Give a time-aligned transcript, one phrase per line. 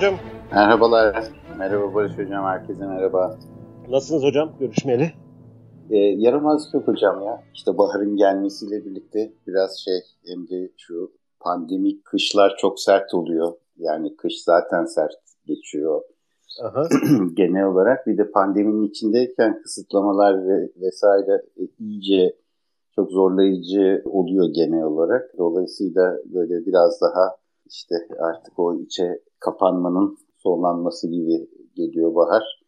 [0.00, 0.14] hocam.
[0.52, 1.24] Merhabalar.
[1.58, 2.44] Merhaba Barış hocam.
[2.44, 3.38] Herkese merhaba.
[3.88, 4.52] Nasılsınız hocam?
[4.60, 5.12] Görüşmeyeli.
[5.90, 7.42] Ee, yaramazlık yok hocam ya.
[7.54, 13.52] İşte baharın gelmesiyle birlikte biraz şey hem de şu pandemik kışlar çok sert oluyor.
[13.76, 15.12] Yani kış zaten sert
[15.46, 16.02] geçiyor.
[16.62, 16.88] Aha.
[17.34, 22.36] Genel olarak bir de pandeminin içindeyken kısıtlamalar ve vesaire e, iyice
[22.94, 25.38] çok zorlayıcı oluyor genel olarak.
[25.38, 27.36] Dolayısıyla böyle biraz daha
[27.66, 32.60] işte artık o içe kapanmanın sonlanması gibi geliyor bahar.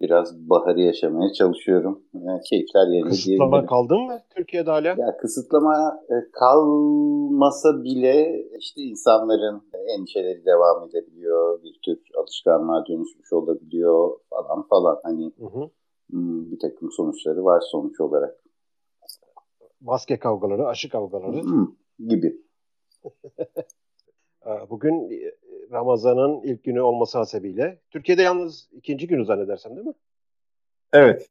[0.00, 2.02] Biraz baharı yaşamaya çalışıyorum.
[2.14, 4.88] Yani keyifler yerinde Kısıtlama kaldı mı Türkiye'de hala?
[4.88, 9.62] Ya kısıtlama e, kalmasa bile işte insanların
[9.98, 11.62] endişeleri devam edebiliyor.
[11.62, 15.00] Bir tür alışkanlığa dönüşmüş olabiliyor falan falan.
[15.02, 15.70] Hani hı hı.
[16.10, 18.44] Hmm, bir takım sonuçları var sonuç olarak.
[19.80, 21.42] Maske kavgaları, aşı kavgaları.
[21.42, 21.66] Hı,
[22.08, 22.42] gibi.
[24.70, 25.10] Bugün
[25.72, 27.78] Ramazan'ın ilk günü olması hasebiyle.
[27.90, 29.94] Türkiye'de yalnız ikinci günü zannedersem değil mi?
[30.92, 31.28] Evet.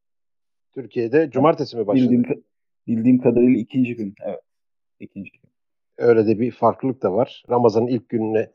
[0.73, 2.03] Türkiye'de cumartesi mi başladı?
[2.03, 2.43] Bildiğim,
[2.87, 4.15] bildiğim kadarıyla ikinci gün.
[4.25, 4.39] Evet.
[4.99, 5.41] İkinci gün.
[5.97, 7.43] Öyle de bir farklılık da var.
[7.49, 8.51] Ramazan'ın ilk gününe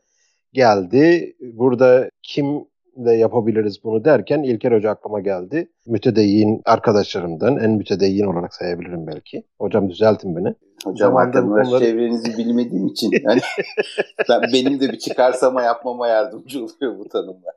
[0.52, 1.36] geldi.
[1.40, 2.64] Burada kim
[2.96, 5.68] de yapabiliriz bunu derken İlker Hoca aklıma geldi.
[5.86, 9.42] Mütedeyyin arkadaşlarımdan en mütedeyyin olarak sayabilirim belki.
[9.58, 10.54] Hocam düzeltin beni.
[10.84, 11.84] Hocam arkadaşlar bunları...
[11.84, 13.40] çevrenizi bilmediğim için yani
[14.28, 17.54] ben, benim de bir çıkarsama yapmama yardımcı oluyor bu tanımlar.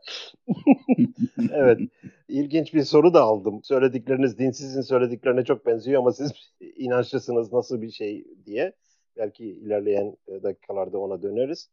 [1.53, 1.79] evet.
[2.27, 3.63] İlginç bir soru da aldım.
[3.63, 6.31] Söyledikleriniz dinsizin söylediklerine çok benziyor ama siz
[6.75, 8.73] inançlısınız nasıl bir şey diye.
[9.17, 11.69] Belki ilerleyen dakikalarda ona döneriz.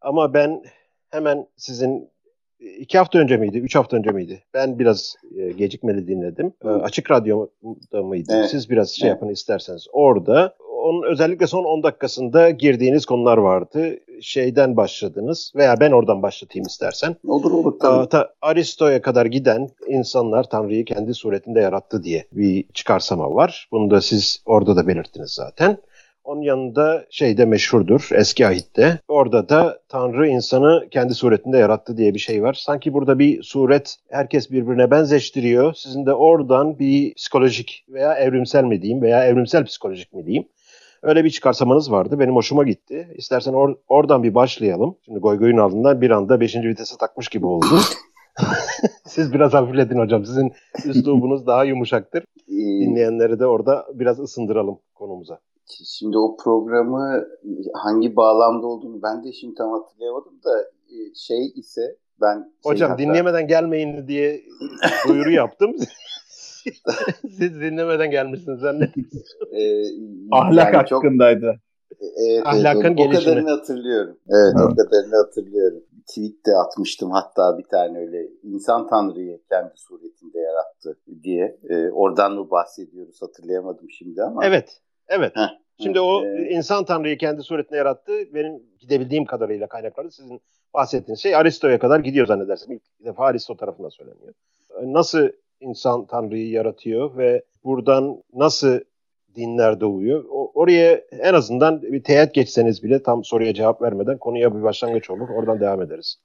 [0.00, 0.62] Ama ben
[1.10, 2.10] hemen sizin
[2.78, 4.42] iki hafta önce miydi, üç hafta önce miydi?
[4.54, 6.52] Ben biraz e, gecikmeli dinledim.
[6.64, 8.32] E, açık Radyo'da mıydı?
[8.36, 8.50] Evet.
[8.50, 9.16] Siz biraz şey evet.
[9.16, 9.86] yapın isterseniz.
[9.92, 10.54] Orada
[10.84, 13.98] onun özellikle son 10 dakikasında girdiğiniz konular vardı.
[14.20, 17.16] Şeyden başladınız veya ben oradan başlatayım istersen.
[17.28, 18.08] Olur olur tabii.
[18.08, 23.68] Ta, Aristo'ya kadar giden insanlar Tanrı'yı kendi suretinde yarattı diye bir çıkarsama var.
[23.72, 25.78] Bunu da siz orada da belirttiniz zaten.
[26.24, 28.98] Onun yanında şey de meşhurdur eski ahitte.
[29.08, 32.54] Orada da Tanrı insanı kendi suretinde yarattı diye bir şey var.
[32.54, 35.74] Sanki burada bir suret herkes birbirine benzeştiriyor.
[35.74, 40.48] Sizin de oradan bir psikolojik veya evrimsel mi diyeyim veya evrimsel psikolojik mi diyeyim.
[41.02, 42.18] Öyle bir çıkarsamanız vardı.
[42.18, 43.08] Benim hoşuma gitti.
[43.16, 44.96] İstersen or- oradan bir başlayalım.
[45.04, 46.56] Şimdi goy goyun altından bir anda 5.
[46.56, 47.66] vitese takmış gibi oldu.
[49.06, 50.24] Siz biraz hafifledin hocam.
[50.24, 50.52] Sizin
[50.84, 52.24] üslubunuz daha yumuşaktır.
[52.48, 55.38] Dinleyenleri de orada biraz ısındıralım konumuza.
[55.84, 57.24] Şimdi o programı
[57.74, 62.36] hangi bağlamda olduğunu ben de şimdi tam hatırlayamadım da e, şey ise ben...
[62.36, 63.02] Şey Hocam hatta...
[63.02, 64.40] dinlemeden gelmeyin diye
[65.08, 65.76] duyuru yaptım.
[67.22, 69.10] Siz dinlemeden gelmişsiniz zannediyorum.
[69.52, 69.84] Ee,
[70.30, 71.40] Ahlak yani hakkındaydı.
[71.40, 71.74] Çok...
[72.16, 73.20] Evet, Ahlakın evet, gelişini.
[73.20, 74.18] O kadarını hatırlıyorum.
[74.28, 75.82] Evet, evet, o kadarını hatırlıyorum.
[76.06, 81.58] Tweet de atmıştım hatta bir tane öyle insan tanrıyı kendi suretinde yarattı diye.
[81.68, 84.44] Ee, oradan mı bahsediyoruz hatırlayamadım şimdi ama.
[84.46, 85.36] Evet, Evet.
[85.36, 86.08] Heh, Şimdi evet.
[86.08, 88.12] o insan tanrıyı kendi suretine yarattı.
[88.34, 90.40] Benim gidebildiğim kadarıyla kaynakları sizin
[90.74, 92.72] bahsettiğiniz şey Aristo'ya kadar gidiyor zannedersem.
[92.72, 94.34] İlk defa Aristo tarafından söyleniyor.
[94.82, 95.28] Nasıl
[95.60, 98.80] insan tanrıyı yaratıyor ve buradan nasıl
[99.36, 100.24] dinler doğuyor?
[100.30, 105.10] O, oraya en azından bir teğet geçseniz bile tam soruya cevap vermeden konuya bir başlangıç
[105.10, 105.28] olur.
[105.28, 106.16] Oradan devam ederiz.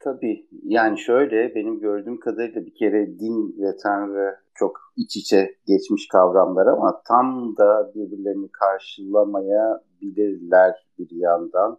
[0.00, 0.46] Tabii.
[0.64, 6.66] Yani şöyle benim gördüğüm kadarıyla bir kere din ve tanrı çok iç içe geçmiş kavramlar
[6.66, 11.78] ama tam da birbirlerini karşılamayabilirler bir yandan.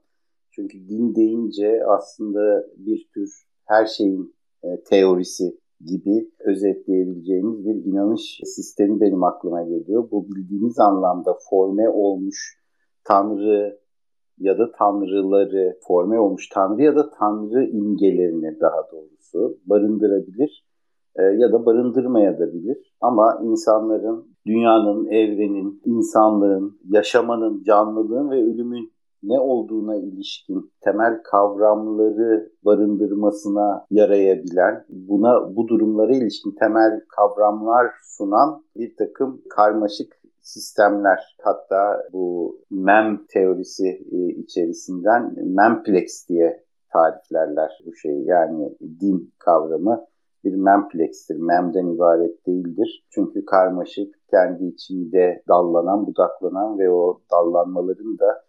[0.52, 9.02] Çünkü din deyince aslında bir tür her şeyin e, teorisi gibi özetleyebileceğimiz bir inanış sistemi
[9.02, 10.12] benim aklıma geliyor.
[10.12, 12.60] Bu bildiğimiz anlamda forme olmuş
[13.04, 13.80] tanrı
[14.38, 20.66] ya da tanrıları forme olmuş tanrı ya da tanrı imgelerini daha doğrusu barındırabilir
[21.22, 22.94] ya da barındırmayabilir.
[23.02, 28.94] Ama insanların, dünyanın, evrenin, insanlığın, yaşamanın, canlılığın ve ölümün
[29.24, 38.96] ne olduğuna ilişkin temel kavramları barındırmasına yarayabilen, buna bu durumlara ilişkin temel kavramlar sunan bir
[38.98, 41.38] takım karmaşık sistemler.
[41.44, 46.64] Hatta bu MEM teorisi e, içerisinden MEMPLEX diye
[46.94, 48.26] tariflerler bu şeyi.
[48.26, 50.06] Yani din kavramı
[50.44, 51.36] bir memplex'tir.
[51.36, 53.06] Mem'den ibaret değildir.
[53.10, 58.44] Çünkü karmaşık, kendi içinde dallanan, budaklanan ve o dallanmaların da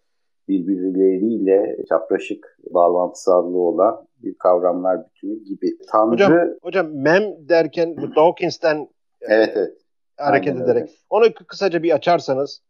[0.48, 5.66] birbirleriyle çapraşık bağlantısallığı olan bir kavramlar bütünü gibi.
[5.92, 6.12] Tanrı...
[6.12, 6.32] Hocam,
[6.62, 8.88] hocam mem derken Dawkins'ten
[9.20, 9.76] evet, evet.
[10.16, 10.82] hareket Aynen ederek.
[10.82, 10.92] Öyle.
[11.10, 12.62] Onu kısaca bir açarsanız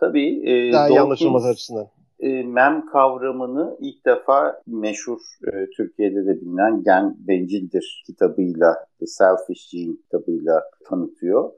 [0.00, 0.50] Tabii.
[0.50, 1.88] E, daha Dawkins, iyi anlaşılması açısından.
[2.20, 9.70] E, mem kavramını ilk defa meşhur e, Türkiye'de de bilinen Gen Bencildir kitabıyla, The Selfish
[9.72, 11.50] Gene kitabıyla tanıtıyor.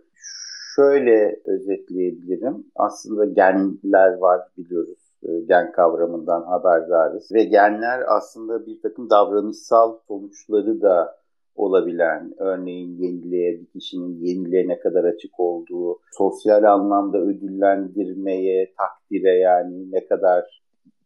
[0.76, 2.67] Şöyle özetleyebilirim.
[2.76, 4.99] Aslında genler var biliyoruz.
[5.23, 7.32] E, gen kavramından haberdarız.
[7.32, 11.22] Ve genler aslında bir takım davranışsal sonuçları da
[11.57, 19.93] olabilen, örneğin yeniliğe, bir kişinin yeniliğe ne kadar açık olduğu, sosyal anlamda ödüllendirmeye, takdire yani
[19.93, 20.63] ne kadar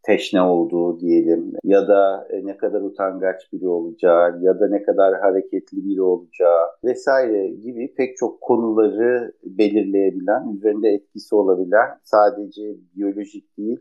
[0.06, 5.20] teşne olduğu diyelim ya da e, ne kadar utangaç biri olacağı ya da ne kadar
[5.20, 13.80] hareketli biri olacağı vesaire gibi pek çok konuları belirleyebilen, üzerinde etkisi olabilen sadece biyolojik değil,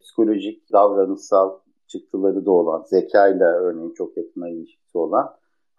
[0.00, 5.28] psikolojik, davranışsal çıktıları da olan, zekayla örneğin çok yakına ilişkisi olan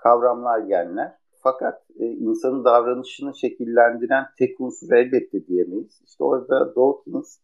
[0.05, 1.11] kavramlar genler.
[1.43, 6.01] Fakat e, insanın davranışını şekillendiren tek unsur elbette diyemeyiz.
[6.05, 7.37] İşte orada Dawkins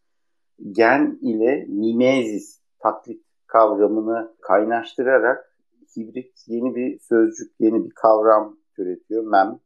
[0.72, 5.56] gen ile mimezis, taklit kavramını kaynaştırarak
[5.98, 9.24] hibrit yeni bir sözcük, yeni bir kavram türetiyor.
[9.24, 9.60] Mem.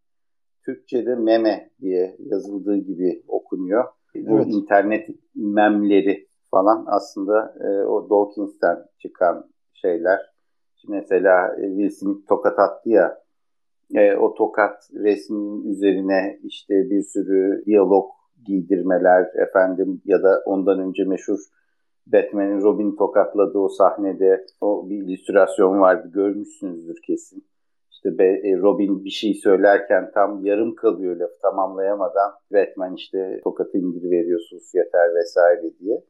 [0.66, 3.86] Türkçe'de meme diye yazıldığı gibi okunuyor.
[4.16, 4.28] Evet.
[4.28, 10.35] Bu internet memleri falan aslında e, o Dawkins'ten çıkan şeyler
[10.88, 13.18] mesela e, Will Smith tokat attı ya
[13.94, 18.10] e, o tokat resminin üzerine işte bir sürü diyalog
[18.46, 21.40] giydirmeler efendim ya da ondan önce meşhur
[22.08, 27.46] Batman'in Robin tokatladığı o sahnede o bir illüstrasyon vardı görmüşsünüzdür kesin.
[27.92, 34.12] İşte e, Robin bir şey söylerken tam yarım kalıyor laf tamamlayamadan Batman işte tokatı indir
[34.12, 36.04] veriyorsunuz yeter vesaire diye.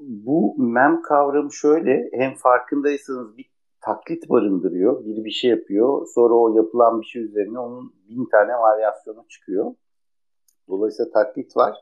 [0.00, 3.51] Bu mem kavramı şöyle hem farkındaysanız bir
[3.82, 5.04] taklit barındırıyor.
[5.04, 6.06] Biri bir şey yapıyor.
[6.14, 9.74] Sonra o yapılan bir şey üzerine onun bin tane varyasyonu çıkıyor.
[10.68, 11.76] Dolayısıyla taklit var.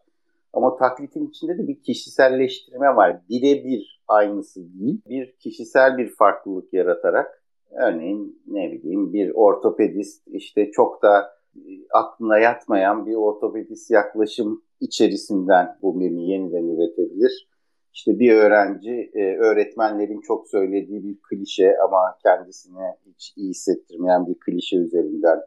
[0.53, 3.21] Ama taklitin içinde de bir kişiselleştirme var.
[3.29, 5.03] Birebir aynısı değil.
[5.09, 12.39] Bir kişisel bir farklılık yaratarak örneğin ne bileyim bir ortopedist işte çok da e, aklına
[12.39, 17.50] yatmayan bir ortopedist yaklaşım içerisinden bu mimi yeniden üretebilir
[17.95, 24.35] işte bir öğrenci e, öğretmenlerin çok söylediği bir klişe ama kendisine hiç iyi hissettirmeyen bir
[24.41, 25.41] klişe üzerinden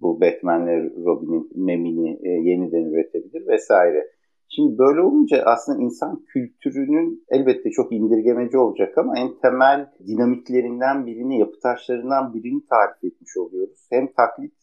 [0.00, 4.10] bu Batman'le Robin'in memini e, yeniden üretebilir vesaire.
[4.48, 11.38] Şimdi böyle olunca aslında insan kültürünün elbette çok indirgemeci olacak ama en temel dinamiklerinden birini,
[11.38, 13.86] yapı taşlarından birini tarif etmiş oluyoruz.
[13.90, 14.54] Hem taklit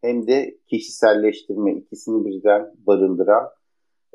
[0.00, 3.48] hem de kişiselleştirme ikisini birden barındıran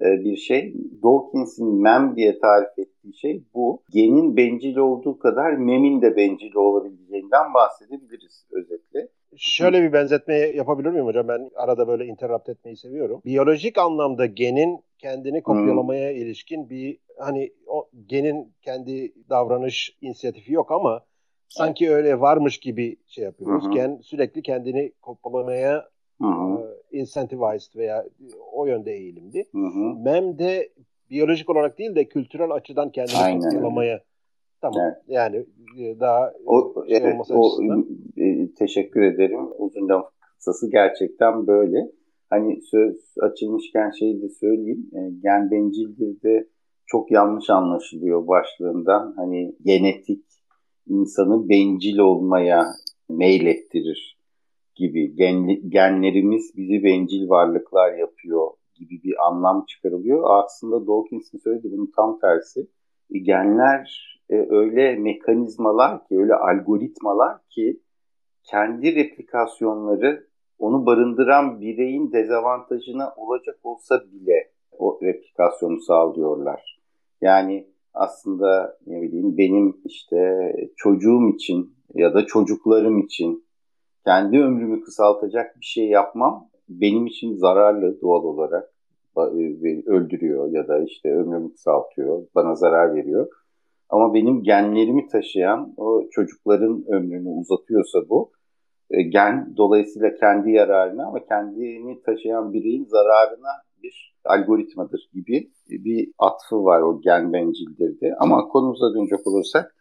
[0.04, 0.74] bir şey.
[1.04, 3.82] Dawkins'in mem diye tarif ettiği şey bu.
[3.90, 9.08] Genin bencil olduğu kadar memin de bencil olabileceğinden bahsedebiliriz özetle.
[9.38, 11.28] Şöyle bir benzetme yapabilir miyim hocam?
[11.28, 13.22] Ben arada böyle interrupt etmeyi seviyorum.
[13.26, 16.18] Biyolojik anlamda genin kendini kopyalamaya hmm.
[16.18, 21.02] ilişkin bir hani o genin kendi davranış inisiyatifi yok ama
[21.50, 23.66] sanki öyle varmış gibi şey yapıyoruz.
[23.66, 26.73] Hı Gen sürekli kendini kopyalamaya Hı hı.
[26.94, 28.06] E, incentivized veya
[28.54, 29.46] o yönde eğilimdi.
[29.52, 30.04] Hı hı.
[30.04, 30.70] MEM de
[31.10, 34.04] biyolojik olarak değil de kültürel açıdan kendini kopyalamaya
[34.64, 34.82] Tamam.
[34.82, 34.98] Evet.
[35.08, 35.46] Yani
[35.80, 37.60] e, daha o, şey evet, o,
[38.18, 39.40] e, teşekkür ederim.
[39.58, 40.06] Uzun laf
[40.38, 41.92] kısası gerçekten böyle.
[42.30, 44.90] Hani söz açılmışken şeyi de söyleyeyim.
[44.94, 46.48] E, gen bencildir de
[46.86, 49.14] çok yanlış anlaşılıyor başlığından.
[49.18, 50.26] Hani genetik
[50.88, 52.66] insanı bencil olmaya
[53.10, 54.18] meylettirir
[54.76, 60.24] gibi gen, genlerimiz bizi bencil varlıklar yapıyor gibi bir anlam çıkarılıyor.
[60.26, 62.68] Aslında Dawkins'in söylediği bunun tam tersi.
[63.14, 67.80] E, genler e, öyle mekanizmalar ki, öyle algoritmalar ki
[68.44, 70.28] kendi replikasyonları
[70.60, 76.80] onu barındıran bireyin dezavantajına olacak olsa bile o replikasyonu sağlıyorlar.
[77.22, 83.46] Yani aslında ne bileyim benim işte çocuğum için ya da çocuklarım için
[84.06, 88.70] kendi ömrümü kısaltacak bir şey yapmam benim için zararlı doğal olarak
[89.18, 93.28] e, öldürüyor ya da işte ömrümü kısaltıyor, bana zarar veriyor.
[93.90, 98.32] Ama benim genlerimi taşıyan o çocukların ömrünü uzatıyorsa bu
[98.92, 103.50] e, gen dolayısıyla kendi yararına ama kendini taşıyan bireyin zararına
[103.84, 108.16] bir algoritmadır gibi bir atfı var o gen bencildirdi.
[108.20, 109.76] Ama konumuza dönecek olursak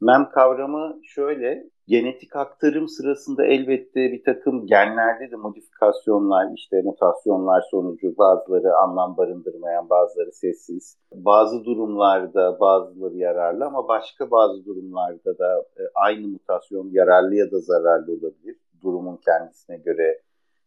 [0.00, 8.18] MEM kavramı şöyle, genetik aktarım sırasında elbette bir takım genlerde de modifikasyonlar, işte mutasyonlar sonucu
[8.18, 10.98] bazıları anlam barındırmayan, bazıları sessiz.
[11.14, 17.60] Bazı durumlarda bazıları yararlı ama başka bazı durumlarda da e, aynı mutasyon yararlı ya da
[17.60, 18.56] zararlı olabilir.
[18.82, 20.20] Durumun kendisine göre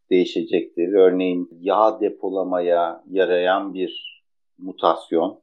[0.10, 0.94] değişecektir.
[0.94, 4.22] Örneğin yağ depolamaya yarayan bir
[4.58, 5.40] mutasyon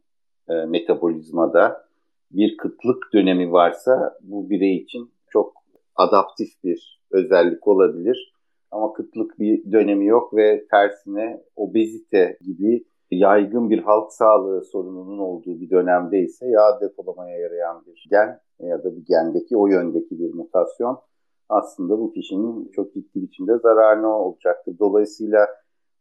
[0.49, 1.87] e, metabolizmada
[2.31, 5.12] bir kıtlık dönemi varsa bu birey için
[6.03, 8.33] adaptif bir özellik olabilir.
[8.71, 15.61] Ama kıtlık bir dönemi yok ve tersine obezite gibi yaygın bir halk sağlığı sorununun olduğu
[15.61, 20.35] bir dönemde ise yağ depolamaya yarayan bir gen ya da bir gendeki o yöndeki bir
[20.35, 20.99] mutasyon
[21.49, 24.77] aslında bu kişinin çok ciddi biçimde zararına olacaktır.
[24.79, 25.49] Dolayısıyla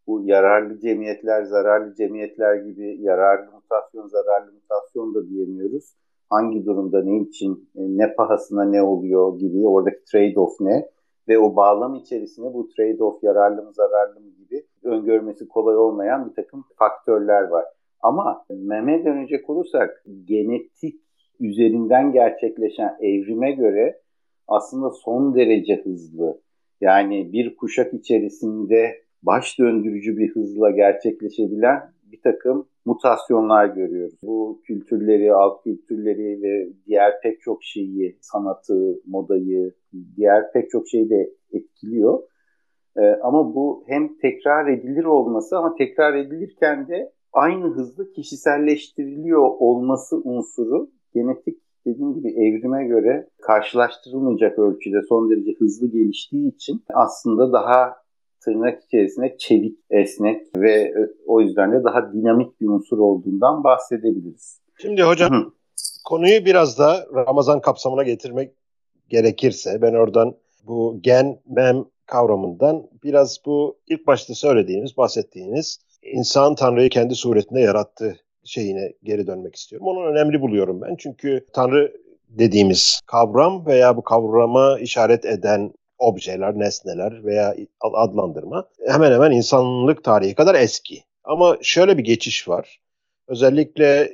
[0.08, 5.96] bu yararlı cemiyetler, zararlı cemiyetler gibi yararlı mutasyon, zararlı mutasyon da diyemiyoruz.
[6.32, 10.90] Hangi durumda, ne için, e, ne pahasına ne oluyor gibi oradaki trade-off ne?
[11.28, 16.36] Ve o bağlam içerisinde bu trade-off yararlı mı, zararlı mı gibi öngörmesi kolay olmayan bir
[16.36, 17.66] takım faktörler var.
[18.02, 21.02] Ama meme dönecek olursak genetik
[21.40, 24.02] üzerinden gerçekleşen evrime göre
[24.48, 26.42] aslında son derece hızlı.
[26.82, 31.82] Yani bir kuşak içerisinde baş döndürücü bir hızla gerçekleşebilen
[32.12, 34.16] bir takım mutasyonlar görüyoruz.
[34.24, 39.74] Bu kültürleri, alt kültürleri ve diğer pek çok şeyi, sanatı, modayı,
[40.18, 42.20] diğer pek çok şeyi de etkiliyor.
[42.98, 50.18] Ee, ama bu hem tekrar edilir olması ama tekrar edilirken de aynı hızda kişiselleştiriliyor olması
[50.24, 57.96] unsuru genetik dediğim gibi evrime göre karşılaştırılmayacak ölçüde son derece hızlı geliştiği için aslında daha
[58.44, 64.62] tırnak içerisinde çevik, esnek ve e, o yüzden de daha dinamik bir unsur olduğundan bahsedebiliriz.
[64.82, 65.52] Şimdi hocam Hı.
[66.06, 68.52] konuyu biraz da Ramazan kapsamına getirmek
[69.10, 70.36] gerekirse ben oradan
[70.68, 78.16] bu gen, mem kavramından biraz bu ilk başta söylediğimiz, bahsettiğiniz insan Tanrı'yı kendi suretinde yarattı
[78.44, 79.88] şeyine geri dönmek istiyorum.
[79.88, 80.96] Onu önemli buluyorum ben.
[80.96, 81.94] Çünkü Tanrı
[82.30, 90.36] dediğimiz kavram veya bu kavrama işaret eden objeler, nesneler veya adlandırma hemen hemen insanlık tarihi
[90.36, 91.04] kadar eski.
[91.24, 92.82] Ama şöyle bir geçiş var.
[93.28, 94.12] Özellikle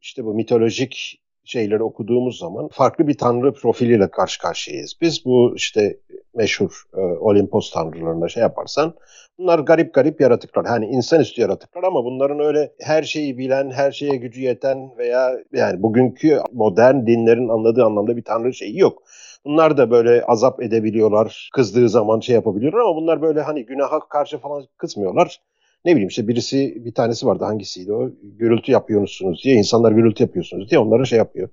[0.00, 4.94] işte bu mitolojik şeyleri okuduğumuz zaman farklı bir tanrı profiliyle karşı karşıyayız.
[5.00, 5.96] Biz bu işte
[6.34, 8.94] meşhur e, Olimpos tanrılarına şey yaparsan
[9.38, 10.66] bunlar garip garip yaratıklar.
[10.66, 15.82] Hani insanüstü yaratıklar ama bunların öyle her şeyi bilen, her şeye gücü yeten veya yani
[15.82, 19.02] bugünkü modern dinlerin anladığı anlamda bir tanrı şeyi yok.
[19.44, 21.50] Bunlar da böyle azap edebiliyorlar.
[21.54, 25.40] Kızdığı zaman şey yapabiliyorlar ama bunlar böyle hani günaha karşı falan kızmıyorlar.
[25.84, 28.10] Ne bileyim işte birisi bir tanesi vardı hangisiydi o?
[28.22, 31.48] Gürültü yapıyorsunuz diye insanlar gürültü yapıyorsunuz diye onlara şey yapıyor.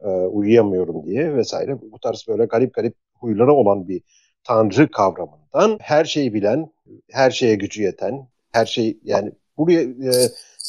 [0.00, 1.80] E, uyuyamıyorum diye vesaire.
[1.92, 4.02] Bu tarz böyle garip garip huyları olan bir
[4.44, 6.72] tanrı kavramından her şeyi bilen,
[7.10, 10.12] her şeye gücü yeten, her şey yani buraya e,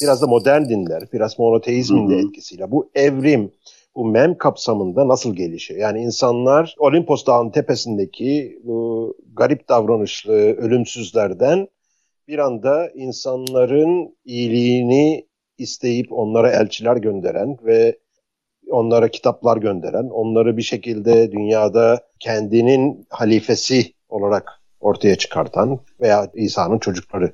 [0.02, 3.52] biraz da modern dinler, biraz monoteizmin de etkisiyle bu evrim,
[3.96, 5.80] bu mem kapsamında nasıl gelişiyor?
[5.80, 11.68] Yani insanlar Olimpos Dağı'nın tepesindeki bu garip davranışlı ölümsüzlerden
[12.28, 15.26] bir anda insanların iyiliğini
[15.58, 17.98] isteyip onlara elçiler gönderen ve
[18.70, 27.32] onlara kitaplar gönderen, onları bir şekilde dünyada kendinin halifesi olarak ortaya çıkartan veya İsa'nın çocukları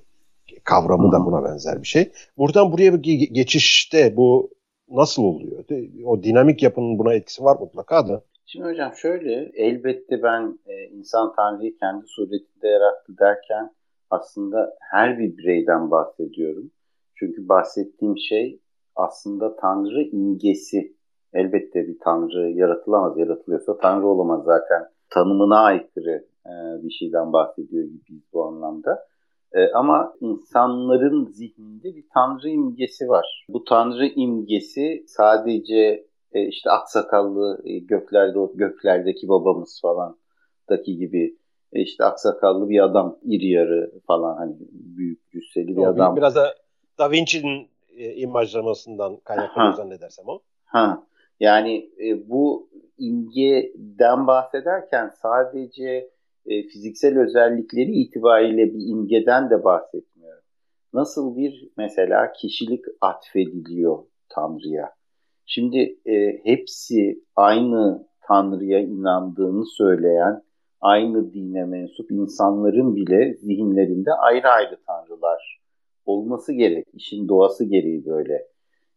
[0.64, 2.12] kavramı da buna benzer bir şey.
[2.38, 4.50] Buradan buraya bir geçişte bu
[4.88, 5.64] nasıl oluyor?
[6.04, 8.22] O dinamik yapının buna etkisi var mutlaka da.
[8.46, 13.70] Şimdi hocam şöyle, elbette ben e, insan Tanrı'yı kendi suretinde yarattı derken
[14.12, 16.70] aslında her bir bireyden bahsediyorum.
[17.14, 18.60] Çünkü bahsettiğim şey
[18.96, 20.96] aslında Tanrı imgesi.
[21.32, 24.88] Elbette bir Tanrı yaratılamaz, yaratılıyorsa Tanrı olamaz zaten.
[25.10, 26.52] Tanımına aykırı e,
[26.82, 29.06] bir şeyden bahsediyor gibiyiz bu anlamda.
[29.52, 33.46] E, ama insanların zihninde bir tanrı imgesi var.
[33.48, 40.16] Bu tanrı imgesi sadece e, işte aksakallı göklerde göklerdeki babamız falan
[40.68, 41.36] daki gibi
[41.72, 46.16] işte aksakallı bir adam iri yarı falan hani büyük cüsseli bir o, adam.
[46.16, 46.54] Biraz da
[46.98, 50.40] Da Vinci'nin e, imajlamasından kaynaklanıyor zannedersem o.
[50.64, 51.06] Ha.
[51.40, 56.10] Yani e, bu imgeden bahsederken sadece
[56.46, 60.42] e, fiziksel özellikleri itibariyle bir imgeden de bahsetmiyorum.
[60.92, 63.98] Nasıl bir mesela kişilik atfediliyor
[64.28, 64.90] Tanrı'ya?
[65.46, 70.42] Şimdi e, hepsi aynı Tanrı'ya inandığını söyleyen,
[70.82, 75.60] aynı dine mensup insanların bile zihinlerinde ayrı ayrı tanrılar
[76.06, 76.86] olması gerek.
[76.92, 78.48] İşin doğası gereği böyle.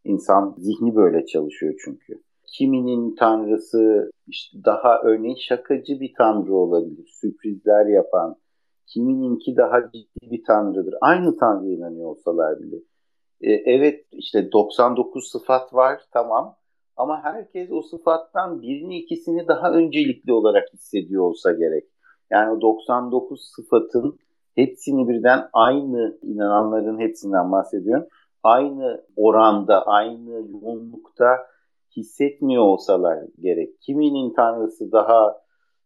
[0.03, 2.21] İnsan zihni böyle çalışıyor çünkü.
[2.47, 7.07] Kiminin tanrısı işte daha örneğin şakacı bir tanrı olabilir.
[7.21, 8.35] Sürprizler yapan.
[8.87, 10.95] Kimininki daha ciddi bir tanrıdır.
[11.01, 12.75] Aynı tanrıya inanıyor olsalar bile.
[13.41, 16.55] Ee, evet işte 99 sıfat var tamam.
[16.97, 21.83] Ama herkes o sıfattan birini ikisini daha öncelikli olarak hissediyor olsa gerek.
[22.29, 24.19] Yani o 99 sıfatın
[24.55, 28.07] hepsini birden aynı inananların hepsinden bahsediyorum
[28.45, 31.47] aynı oranda, aynı yoğunlukta
[31.97, 33.81] hissetmiyor olsalar gerek.
[33.81, 35.41] Kiminin tanrısı daha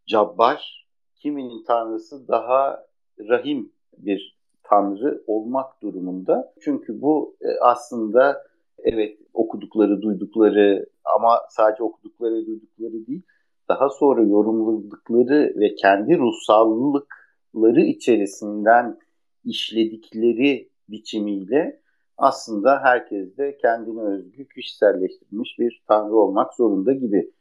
[0.08, 2.86] cabbar, kiminin tanrısı daha
[3.30, 6.54] rahim bir tanrı olmak durumunda.
[6.62, 8.44] Çünkü bu e, aslında
[8.84, 13.22] evet okudukları, duydukları ama sadece okudukları duydukları değil,
[13.70, 18.98] daha sonra yorumladıkları ve kendi ruhsallıkları içerisinden
[19.46, 21.82] işledikleri biçimiyle
[22.18, 27.32] aslında herkes de kendine özgü kişiselleştirilmiş bir tanrı olmak zorunda gibi.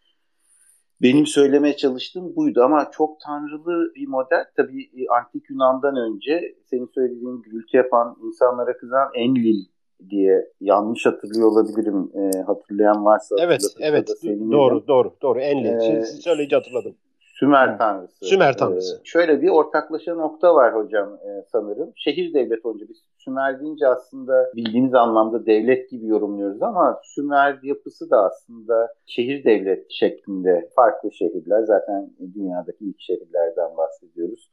[1.02, 4.44] Benim söylemeye çalıştığım buydu ama çok tanrılı bir model.
[4.56, 9.64] Tabii e, antik Yunan'dan önce senin söylediğin gürültü yapan, insanlara kızan Enlil
[10.10, 12.10] diye yanlış hatırlıyor olabilirim.
[12.14, 14.08] E, hatırlayan varsa Evet, evet.
[14.52, 15.40] Doğru, doğru, doğru.
[15.40, 15.96] Enlil.
[15.96, 16.94] Ee, söyleyince hatırladım.
[17.38, 18.26] Sümer tanrısı.
[18.26, 18.96] Sümer tanrısı.
[18.96, 21.92] Ee, şöyle bir ortaklaşa nokta var hocam e, sanırım.
[21.96, 28.10] Şehir devlet olunca biz Sümer deyince aslında bildiğimiz anlamda devlet gibi yorumluyoruz ama Sümer yapısı
[28.10, 31.62] da aslında şehir devlet şeklinde farklı şehirler.
[31.62, 34.50] Zaten dünyadaki ilk şehirlerden bahsediyoruz.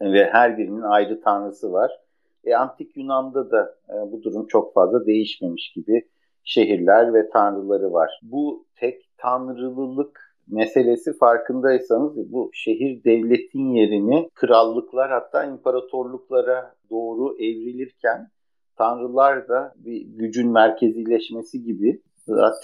[0.00, 2.01] Ve her birinin ayrı tanrısı var.
[2.44, 6.08] E, Antik Yunan'da da e, bu durum çok fazla değişmemiş gibi
[6.44, 8.20] şehirler ve tanrıları var.
[8.22, 18.28] Bu tek tanrılılık meselesi farkındaysanız bu şehir devletin yerini krallıklar hatta imparatorluklara doğru evrilirken
[18.76, 22.02] tanrılar da bir gücün merkezileşmesi gibi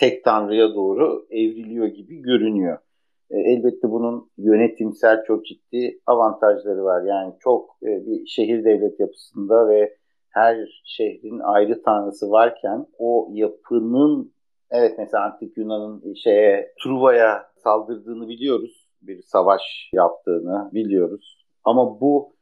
[0.01, 2.79] tek tanrıya doğru evriliyor gibi görünüyor.
[3.31, 7.03] E, elbette bunun yönetimsel çok ciddi avantajları var.
[7.03, 9.97] Yani çok e, bir şehir devlet yapısında ve
[10.31, 14.33] her şehrin ayrı tanrısı varken o yapının
[14.71, 18.89] evet mesela Antik Yunan'ın şeye Truva'ya saldırdığını biliyoruz.
[19.03, 21.45] Bir savaş yaptığını biliyoruz.
[21.65, 22.33] Ama bu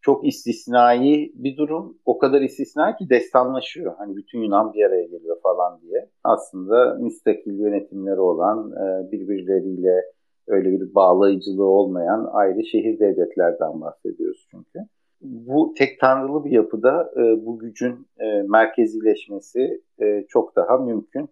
[0.00, 1.98] çok istisnai bir durum.
[2.04, 3.94] O kadar istisnai ki destanlaşıyor.
[3.98, 6.10] Hani bütün Yunan bir araya geliyor falan diye.
[6.24, 10.02] Aslında müstakil yönetimleri olan e, birbirleriyle
[10.46, 14.78] öyle bir bağlayıcılığı olmayan ayrı şehir devletlerden bahsediyoruz çünkü.
[15.20, 19.82] Bu tek tanrılı bir yapıda e, bu gücün e, merkezileşmesi
[20.28, 21.28] çok daha mümkün.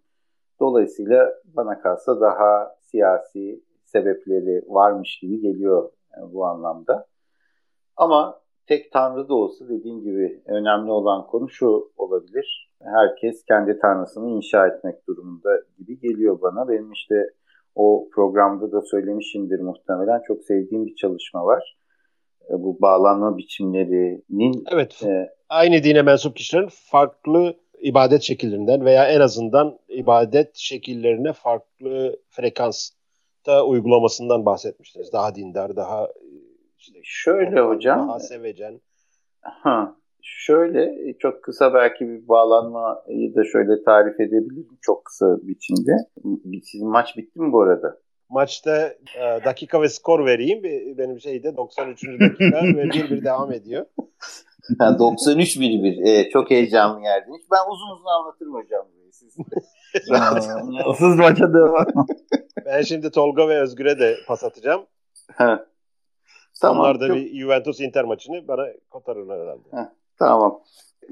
[0.61, 5.91] Dolayısıyla bana kalsa daha siyasi sebepleri varmış gibi geliyor
[6.33, 7.07] bu anlamda.
[7.97, 12.73] Ama tek tanrı da olsa dediğim gibi önemli olan konu şu olabilir.
[12.83, 16.69] Herkes kendi tanrısını inşa etmek durumunda gibi geliyor bana.
[16.69, 17.31] Benim işte
[17.75, 20.21] o programda da söylemişimdir muhtemelen.
[20.27, 21.77] Çok sevdiğim bir çalışma var.
[22.51, 24.65] E, bu bağlanma biçimlerinin...
[24.73, 25.03] Evet.
[25.05, 33.65] E, aynı dine mensup kişilerin farklı ibadet şekillerinden veya en azından ibadet şekillerine farklı frekansta
[33.67, 35.13] uygulamasından bahsetmiştiniz.
[35.13, 36.09] Daha dindar, daha
[36.79, 38.81] işte şöyle hocam daha sevecen.
[39.41, 45.93] Ha, şöyle çok kısa belki bir bağlanmayı da şöyle tarif edebilirim çok kısa biçimde.
[46.63, 47.99] Sizin maç bitti mi bu arada?
[48.31, 50.63] Maçta e, dakika ve skor vereyim.
[50.99, 52.03] Benim şeyde 93.
[52.21, 53.87] dakika ve 1-1 devam ediyor.
[54.99, 56.09] 93 1-1.
[56.09, 57.43] Ee, çok heyecanlı yerdiniz.
[57.53, 58.87] Ben uzun uzun anlatırım hocam.
[59.13, 59.37] Siz
[60.99, 62.07] Hız maça devam.
[62.67, 64.87] ben şimdi Tolga ve Özgür'e de pas atacağım.
[65.33, 65.67] Ha.
[66.61, 66.81] Tamam.
[66.81, 67.17] Onlar da çok...
[67.17, 69.69] bir Juventus Inter maçını bana kotarırlar herhalde.
[69.71, 69.93] Ha.
[70.19, 70.61] Tamam.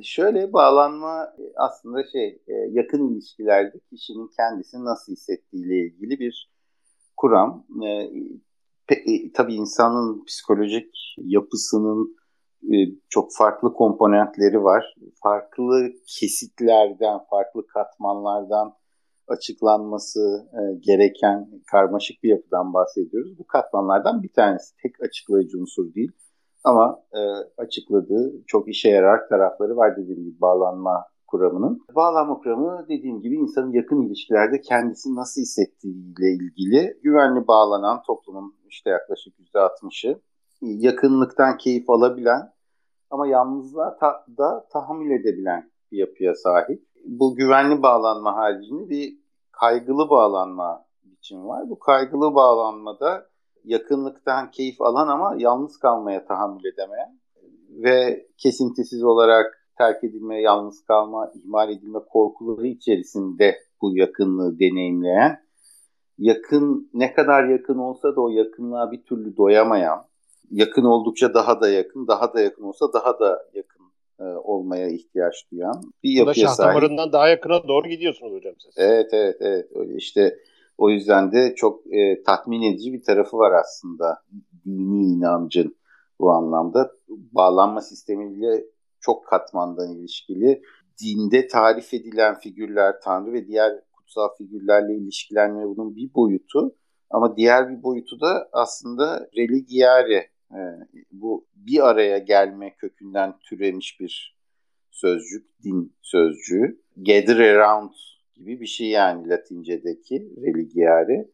[0.03, 6.51] Şöyle bağlanma aslında şey e, yakın ilişkilerde kişinin kendisini nasıl hissettiğiyle ilgili bir
[7.17, 7.67] kuram.
[7.83, 7.89] E,
[8.95, 12.17] e, tabii insanın psikolojik yapısının
[12.63, 12.77] e,
[13.09, 14.95] çok farklı komponentleri var.
[15.23, 18.75] Farklı kesitlerden, farklı katmanlardan
[19.29, 23.39] açıklanması e, gereken karmaşık bir yapıdan bahsediyoruz.
[23.39, 26.13] Bu katmanlardan bir tanesi tek açıklayıcı unsur değil.
[26.65, 27.21] Ama e,
[27.59, 31.81] açıkladığı çok işe yarar tarafları var dediğim gibi bağlanma kuramının.
[31.95, 38.91] Bağlanma kuramı dediğim gibi insanın yakın ilişkilerde kendisini nasıl hissettiğiyle ilgili güvenli bağlanan toplumun işte
[38.91, 40.21] yaklaşık %60'ı
[40.63, 42.53] yakınlıktan keyif alabilen
[43.11, 46.83] ama yalnızlığa ta, da tahammül edebilen bir yapıya sahip.
[47.05, 49.17] Bu güvenli bağlanma haricinde bir
[49.53, 51.71] kaygılı bağlanma biçimi var.
[51.71, 53.27] Bu kaygılı bağlanmada
[53.65, 57.19] yakınlıktan keyif alan ama yalnız kalmaya tahammül edemeyen
[57.69, 65.39] ve kesintisiz olarak terk edilme, yalnız kalma, ihmal edilme korkuları içerisinde bu yakınlığı deneyimleyen,
[66.19, 70.05] yakın ne kadar yakın olsa da o yakınlığa bir türlü doyamayan,
[70.51, 73.83] yakın oldukça daha da yakın, daha da yakın olsa daha da yakın
[74.21, 76.71] e, olmaya ihtiyaç duyan bir yapıya sahip.
[76.71, 78.75] damarından daha yakına doğru gidiyorsunuz hocam siz.
[78.77, 79.67] Evet, evet, evet.
[79.97, 80.39] İşte
[80.83, 84.23] o yüzden de çok e, tatmin edici bir tarafı var aslında
[84.65, 85.77] dini inancın
[86.21, 86.93] bu anlamda.
[87.09, 88.65] Bağlanma sistemiyle
[89.01, 90.63] çok katmandan ilişkili
[91.03, 96.77] dinde tarif edilen figürler, Tanrı ve diğer kutsal figürlerle ilişkilenme bunun bir boyutu.
[97.11, 100.61] Ama diğer bir boyutu da aslında religiare, e,
[101.13, 104.37] bu bir araya gelme kökünden türemiş bir
[104.91, 106.81] sözcük, din sözcüğü.
[106.97, 107.91] Gather around
[108.37, 111.29] gibi bir şey yani Latince'deki religiare.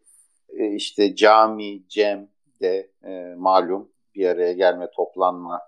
[0.49, 2.29] E, işte cami, cem
[2.61, 5.61] de e, malum bir araya gelme, toplanma,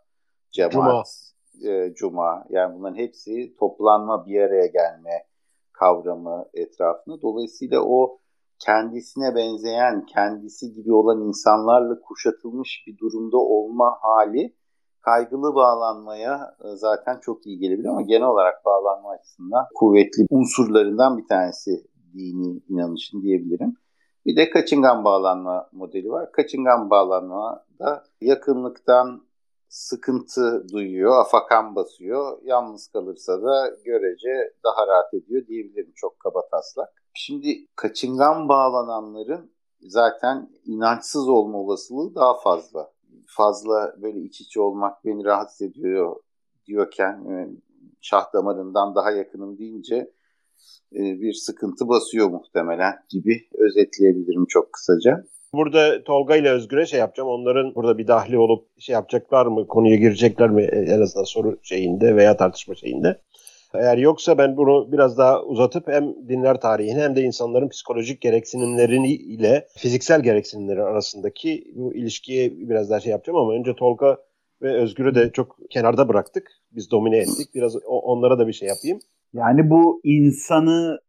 [0.50, 1.06] cemaat,
[1.54, 1.72] cuma.
[1.72, 2.44] E, cuma.
[2.50, 5.26] Yani bunların hepsi toplanma, bir araya gelme
[5.72, 7.22] kavramı etrafında.
[7.22, 8.18] Dolayısıyla o
[8.58, 14.54] kendisine benzeyen, kendisi gibi olan insanlarla kuşatılmış bir durumda olma hali
[15.00, 21.26] kaygılı bağlanmaya e, zaten çok iyi gelebilir ama genel olarak bağlanma açısından kuvvetli unsurlarından bir
[21.28, 21.70] tanesi
[22.14, 23.74] dini inanışın diyebilirim.
[24.26, 26.32] Bir de kaçıngan bağlanma modeli var.
[26.32, 29.22] Kaçıngan bağlanma da yakınlıktan
[29.68, 32.38] sıkıntı duyuyor, afakan basıyor.
[32.42, 36.88] Yalnız kalırsa da görece daha rahat ediyor diyebilirim çok kaba taslak.
[37.14, 42.92] Şimdi kaçıngan bağlananların zaten inançsız olma olasılığı daha fazla.
[43.36, 46.16] Fazla böyle iç içe olmak beni rahatsız ediyor
[46.66, 47.48] diyorken e,
[48.00, 49.94] şah damarından daha yakınım deyince
[50.92, 55.24] e, bir sıkıntı basıyor muhtemelen gibi özetleyebilirim çok kısaca.
[55.52, 57.28] Burada Tolga ile Özgür'e şey yapacağım.
[57.28, 59.66] Onların burada bir dahli olup şey yapacaklar mı?
[59.66, 60.62] Konuya girecekler mi?
[60.62, 63.20] En azından soru şeyinde veya tartışma şeyinde.
[63.74, 69.12] Eğer yoksa ben bunu biraz daha uzatıp hem dinler tarihini hem de insanların psikolojik gereksinimlerini
[69.12, 74.18] ile fiziksel gereksinimleri arasındaki bu ilişkiye biraz daha şey yapacağım ama önce Tolga
[74.62, 76.52] ve Özgür'ü de çok kenarda bıraktık.
[76.72, 77.54] Biz domine ettik.
[77.54, 78.98] Biraz onlara da bir şey yapayım.
[79.33, 81.00] Yani bu insanı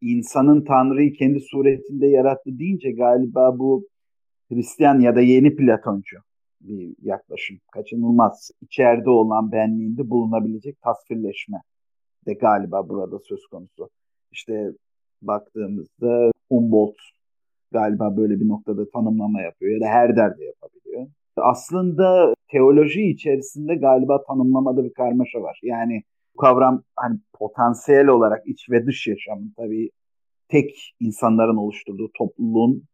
[0.00, 3.88] insanın Tanrı'yı kendi suretinde yarattı deyince galiba bu
[4.48, 6.16] Hristiyan ya da yeni Platoncu
[6.60, 7.58] bir yaklaşım.
[7.72, 8.50] Kaçınılmaz.
[8.60, 11.56] İçeride olan benliğinde bulunabilecek tasvirleşme
[12.26, 13.90] de galiba burada söz konusu.
[14.32, 14.72] İşte
[15.22, 16.96] baktığımızda Humboldt
[17.72, 21.06] galiba böyle bir noktada tanımlama yapıyor ya da Herder de yapabiliyor.
[21.36, 25.60] Aslında teoloji içerisinde galiba tanımlamada bir karmaşa var.
[25.62, 26.02] Yani
[26.34, 29.90] bu kavram hani potansiyel olarak iç ve dış yaşamın tabii
[30.48, 32.84] tek insanların oluşturduğu topluluğun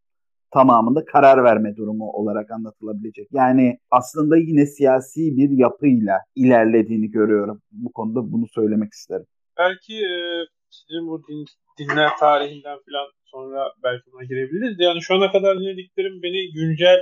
[0.51, 3.27] tamamında karar verme durumu olarak anlatılabilecek.
[3.31, 7.61] Yani aslında yine siyasi bir yapıyla ilerlediğini görüyorum.
[7.71, 9.25] Bu konuda bunu söylemek isterim.
[9.57, 11.45] Belki e, sizin bu din,
[11.79, 14.75] dinler tarihinden falan sonra belki buna girebiliriz.
[14.79, 16.99] Yani şu ana kadar dinlediklerim beni güncel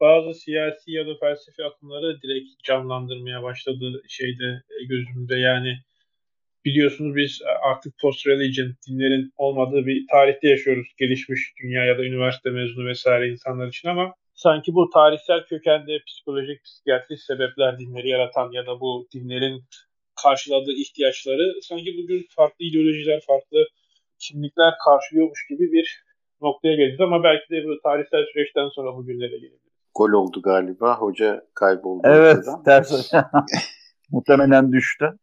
[0.00, 5.36] bazı siyasi ya da felsefi akımları direkt canlandırmaya başladı şeyde e, gözümde.
[5.36, 5.78] Yani
[6.64, 10.86] biliyorsunuz biz artık post-religion dinlerin olmadığı bir tarihte yaşıyoruz.
[10.98, 16.62] Gelişmiş dünya ya da üniversite mezunu vesaire insanlar için ama sanki bu tarihsel kökende psikolojik,
[16.64, 19.62] psikiyatrik sebepler dinleri yaratan ya da bu dinlerin
[20.22, 23.66] karşıladığı ihtiyaçları sanki bugün farklı ideolojiler, farklı
[24.18, 26.04] kimlikler karşılıyormuş gibi bir
[26.40, 29.60] noktaya geleceğiz ama belki de bu tarihsel süreçten sonra bugünlere gelebiliriz.
[29.94, 30.96] Gol oldu galiba.
[30.96, 32.02] Hoca kayboldu.
[32.04, 33.12] Evet, ters.
[34.10, 35.18] Muhtemelen düştü.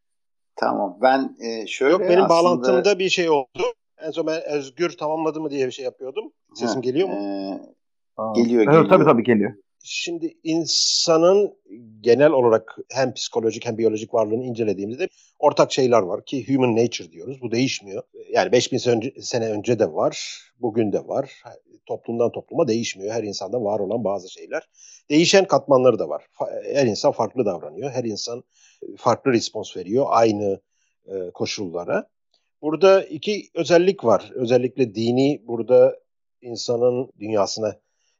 [0.55, 0.97] Tamam.
[1.01, 2.29] Ben e, şöyle Yok benim aslında...
[2.29, 3.63] bağlantımda bir şey oldu.
[4.01, 6.31] En son ben Özgür tamamladı mı diye bir şey yapıyordum.
[6.53, 7.15] Sesim ha, geliyor mu?
[7.15, 8.89] E, geliyor, geliyor.
[8.89, 9.53] Tabii tabii geliyor.
[9.83, 11.53] Şimdi insanın
[12.01, 15.07] genel olarak hem psikolojik hem biyolojik varlığını incelediğimizde
[15.39, 17.41] ortak şeyler var ki human nature diyoruz.
[17.41, 18.03] Bu değişmiyor.
[18.31, 18.77] Yani 5000
[19.21, 21.41] sene önce de var, bugün de var.
[21.91, 23.13] Toplumdan topluma değişmiyor.
[23.13, 24.69] Her insanda var olan bazı şeyler.
[25.09, 26.25] Değişen katmanları da var.
[26.73, 27.91] Her insan farklı davranıyor.
[27.91, 28.43] Her insan
[28.97, 30.59] farklı respons veriyor aynı
[31.05, 32.09] e, koşullara.
[32.61, 34.31] Burada iki özellik var.
[34.35, 35.99] Özellikle dini burada
[36.41, 37.75] insanın dünyasına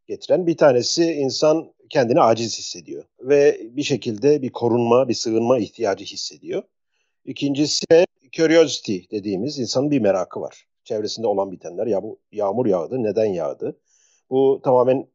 [0.08, 0.48] getiren.
[0.48, 6.64] Bir tanesi insan kendini aciz hissediyor ve bir şekilde bir korunma, bir sığınma ihtiyacı hissediyor.
[7.26, 10.66] İkincisi de curiosity dediğimiz insanın bir merakı var.
[10.84, 13.80] Çevresinde olan bitenler ya bu yağmur yağdı, neden yağdı?
[14.30, 15.08] Bu tamamen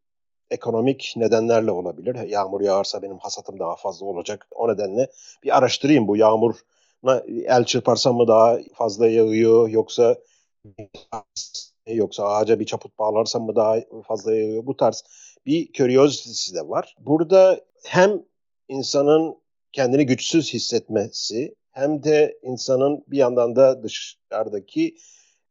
[0.50, 2.14] ekonomik nedenlerle olabilir.
[2.14, 4.46] Yağmur yağarsa benim hasatım daha fazla olacak.
[4.50, 5.10] O nedenle
[5.42, 6.54] bir araştırayım bu yağmur
[7.46, 10.16] el çırparsam mı daha fazla yağıyor yoksa
[11.86, 13.76] yoksa ağaca bir çaput bağlarsam mı daha
[14.06, 14.66] fazla yağıyor.
[14.66, 15.04] Bu tarz
[15.46, 16.96] bir curiosity de var.
[17.00, 18.22] Burada hem
[18.68, 19.36] insanın
[19.72, 24.96] kendini güçsüz hissetmesi hem de insanın bir yandan da dışarıdaki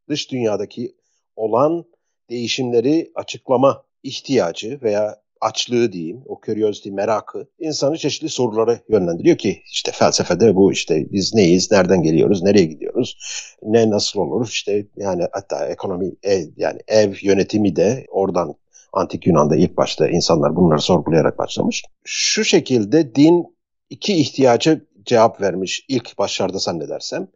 [0.09, 0.95] dış dünyadaki
[1.35, 1.85] olan
[2.29, 9.91] değişimleri açıklama ihtiyacı veya açlığı diyeyim, o curiosity, merakı insanı çeşitli sorulara yönlendiriyor ki işte
[9.91, 13.17] felsefede bu işte biz neyiz, nereden geliyoruz, nereye gidiyoruz,
[13.63, 18.55] ne nasıl olur işte yani hatta ekonomi ev, yani ev yönetimi de oradan
[18.93, 21.83] antik Yunan'da ilk başta insanlar bunları sorgulayarak başlamış.
[22.03, 23.45] Şu şekilde din
[23.89, 27.27] iki ihtiyacı cevap vermiş ilk başlarda zannedersem.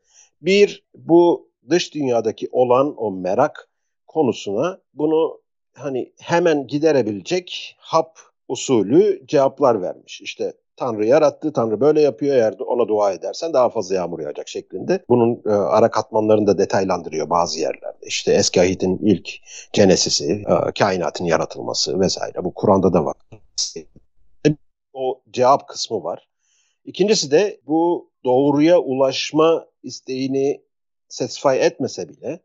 [0.42, 3.70] Bir, bu dış dünyadaki olan o merak
[4.08, 5.42] konusuna bunu
[5.74, 10.22] hani hemen giderebilecek hap usulü cevaplar vermiş.
[10.22, 15.04] İşte Tanrı yarattı, Tanrı böyle yapıyor eğer ona dua edersen daha fazla yağmur yağacak şeklinde.
[15.10, 17.98] Bunun e, ara katmanlarını da detaylandırıyor bazı yerlerde.
[18.06, 19.30] İşte eski ahitin ilk
[19.74, 22.44] cenesisi, e, kainatın yaratılması vesaire.
[22.44, 23.16] Bu Kur'an'da da var.
[24.94, 26.28] O cevap kısmı var.
[26.86, 30.62] İkincisi de bu doğruya ulaşma isteğini
[31.10, 32.40] satisfy etmese bile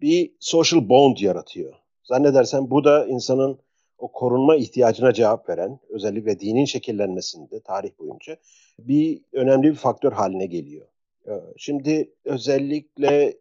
[0.00, 1.74] bir social bond yaratıyor.
[2.04, 3.58] Zannedersen bu da insanın
[3.98, 8.36] o korunma ihtiyacına cevap veren, özellikle dinin şekillenmesinde tarih boyunca
[8.78, 10.86] bir önemli bir faktör haline geliyor.
[11.28, 13.34] Ee, şimdi özellikle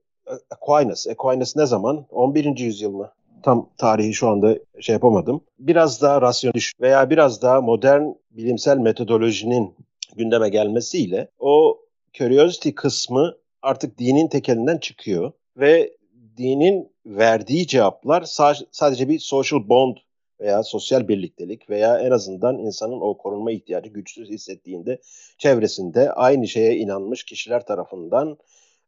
[0.52, 2.06] Aquinas, Aquinas ne zaman?
[2.12, 2.58] 11.
[2.58, 3.12] yüzyıl mı?
[3.44, 5.42] Tam tarihi şu anda şey yapamadım.
[5.60, 9.76] Biraz daha rasyonel veya biraz daha modern bilimsel metodolojinin
[10.16, 11.80] gündeme gelmesiyle o
[12.14, 15.94] curiosity kısmı artık dinin tekelinden çıkıyor ve
[16.38, 18.24] dinin verdiği cevaplar
[18.72, 19.98] sadece bir social bond
[20.40, 25.00] veya sosyal birliktelik veya en azından insanın o korunma ihtiyacı güçsüz hissettiğinde
[25.38, 28.38] çevresinde aynı şeye inanmış kişiler tarafından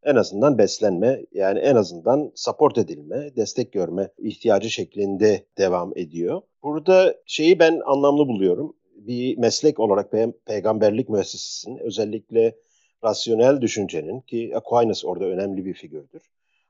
[0.04, 6.42] en azından beslenme yani en azından support edilme, destek görme ihtiyacı şeklinde devam ediyor.
[6.64, 8.76] Burada şeyi ben anlamlı buluyorum.
[8.96, 12.56] Bir meslek olarak pe- peygamberlik müessesesinin özellikle
[13.04, 16.22] rasyonel düşüncenin ki Aquinas orada önemli bir figürdür.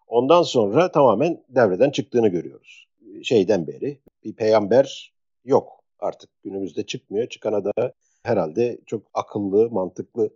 [0.08, 2.88] Ondan sonra tamamen devreden çıktığını görüyoruz.
[3.24, 5.14] Şeyden beri bir peygamber
[5.46, 7.28] yok artık günümüzde çıkmıyor.
[7.28, 10.30] Çıkana da herhalde çok akıllı, mantıklı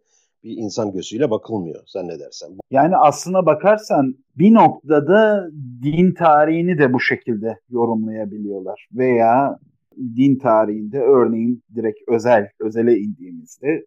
[0.43, 2.49] bir insan gözüyle bakılmıyor zannedersem.
[2.71, 5.49] Yani aslına bakarsan bir noktada
[5.83, 8.87] din tarihini de bu şekilde yorumlayabiliyorlar.
[8.91, 9.59] Veya
[10.15, 13.85] din tarihinde örneğin direkt özel, özele indiğimizde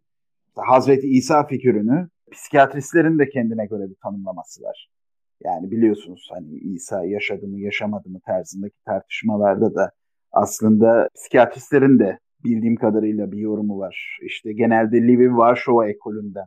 [0.67, 4.89] Hazreti İsa figürünü psikiyatristlerin de kendine göre bir tanımlaması var.
[5.45, 9.93] Yani biliyorsunuz hani İsa yaşadı mı yaşamadı mı tarzındaki tartışmalarda da
[10.33, 14.19] aslında psikiyatristlerin de bildiğim kadarıyla bir yorumu var.
[14.23, 16.47] İşte genelde Levi Varşova ekolünden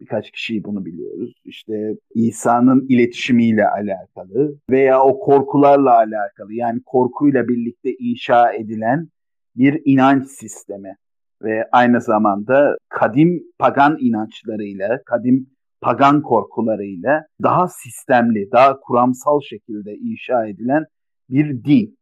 [0.00, 1.34] birkaç kişiyi bunu biliyoruz.
[1.44, 9.08] İşte İsa'nın iletişimiyle alakalı veya o korkularla alakalı yani korkuyla birlikte inşa edilen
[9.56, 10.96] bir inanç sistemi
[11.42, 15.46] ve aynı zamanda kadim pagan inançlarıyla, kadim
[15.80, 20.84] pagan korkularıyla daha sistemli, daha kuramsal şekilde inşa edilen
[21.30, 21.98] bir din.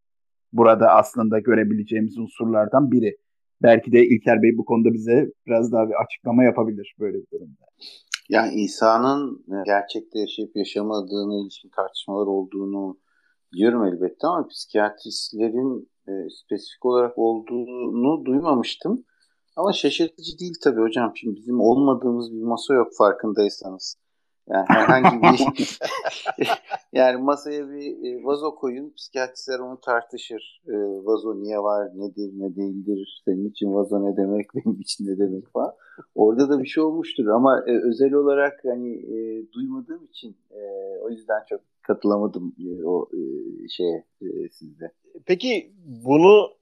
[0.52, 3.16] Burada aslında görebileceğimiz unsurlardan biri.
[3.62, 7.64] Belki de İlker Bey bu konuda bize biraz daha bir açıklama yapabilir böyle bir durumda.
[8.28, 12.98] Yani İsa'nın gerçekte yaşayıp yaşamadığına ilişkin tartışmalar olduğunu
[13.52, 19.04] biliyorum elbette ama psikiyatristlerin e, spesifik olarak olduğunu duymamıştım.
[19.56, 21.12] Ama şaşırtıcı değil tabii hocam.
[21.16, 23.96] Şimdi bizim olmadığımız bir masa yok farkındaysanız.
[24.48, 25.46] Yani herhangi bir
[26.92, 30.62] yani masaya bir e, vazo koyun, psikiyatristler onu tartışır.
[30.68, 35.18] E, vazo niye var, nedir, ne değildir, senin için vazo ne demek, benim için ne
[35.18, 35.72] demek falan.
[36.14, 40.60] Orada da bir şey olmuştur ama e, özel olarak hani e, duymadığım için e,
[41.02, 43.20] o yüzden çok katılamadım e, o e,
[43.68, 44.92] şeye e, sizde.
[45.26, 46.59] Peki bunu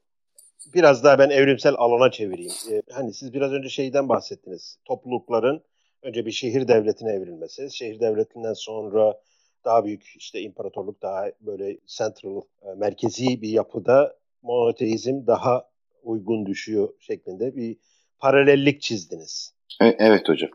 [0.75, 2.53] biraz daha ben evrimsel alana çevireyim.
[2.71, 4.79] Ee, hani siz biraz önce şeyden bahsettiniz.
[4.85, 5.63] Toplulukların
[6.03, 9.21] önce bir şehir devletine evrilmesi, şehir devletinden sonra
[9.65, 15.69] daha büyük işte imparatorluk daha böyle central, e, merkezi bir yapıda monoteizm daha
[16.03, 17.77] uygun düşüyor şeklinde bir
[18.19, 19.55] paralellik çizdiniz.
[19.81, 20.51] E, evet hocam.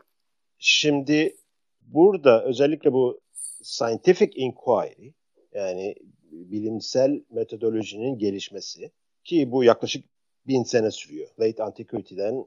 [0.58, 1.36] Şimdi
[1.80, 3.20] burada özellikle bu
[3.62, 5.12] scientific inquiry
[5.52, 5.94] yani
[6.30, 8.90] bilimsel metodolojinin gelişmesi
[9.24, 10.04] ki bu yaklaşık
[10.46, 11.28] bin sene sürüyor.
[11.40, 12.46] Late Antiquity'den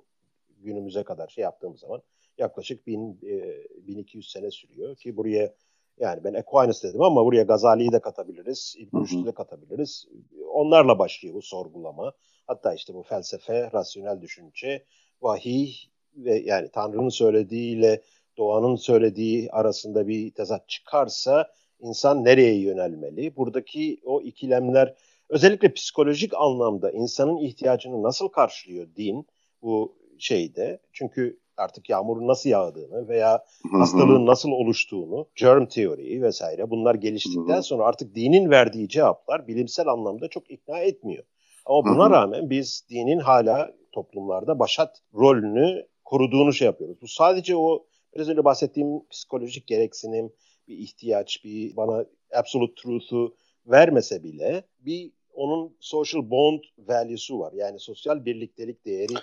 [0.59, 2.01] günümüze kadar şey yaptığımız zaman
[2.37, 5.53] yaklaşık bin, e, 1200 sene sürüyor ki buraya
[5.99, 10.07] yani ben Aquinas dedim ama buraya Gazali'yi de katabiliriz, İbn de katabiliriz.
[10.51, 12.13] Onlarla başlıyor bu sorgulama.
[12.47, 14.83] Hatta işte bu felsefe, rasyonel düşünce,
[15.21, 15.73] vahiy
[16.15, 18.01] ve yani Tanrı'nın söylediğiyle
[18.37, 23.35] doğanın söylediği arasında bir tezat çıkarsa insan nereye yönelmeli?
[23.35, 24.95] Buradaki o ikilemler
[25.29, 29.27] özellikle psikolojik anlamda insanın ihtiyacını nasıl karşılıyor din
[29.61, 30.79] bu şeyde?
[30.93, 37.83] Çünkü artık yağmurun nasıl yağdığını veya hastalığın nasıl oluştuğunu, germ teoriyi vesaire bunlar geliştikten sonra
[37.83, 41.23] artık dinin verdiği cevaplar bilimsel anlamda çok ikna etmiyor.
[41.65, 47.01] Ama buna rağmen biz dinin hala toplumlarda başat rolünü koruduğunu şey yapıyoruz.
[47.01, 47.85] Bu sadece o
[48.15, 50.33] biraz önce bahsettiğim psikolojik gereksinim,
[50.67, 53.35] bir ihtiyaç, bir bana absolute truth'u
[53.65, 57.53] vermese bile bir onun social bond value'su var.
[57.53, 59.13] Yani sosyal birliktelik değeri.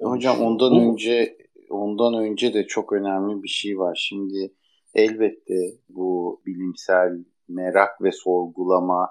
[0.00, 1.36] Hocam ondan önce
[1.70, 3.98] ondan önce de çok önemli bir şey var.
[4.00, 4.54] Şimdi
[4.94, 5.54] elbette
[5.88, 9.08] bu bilimsel merak ve sorgulama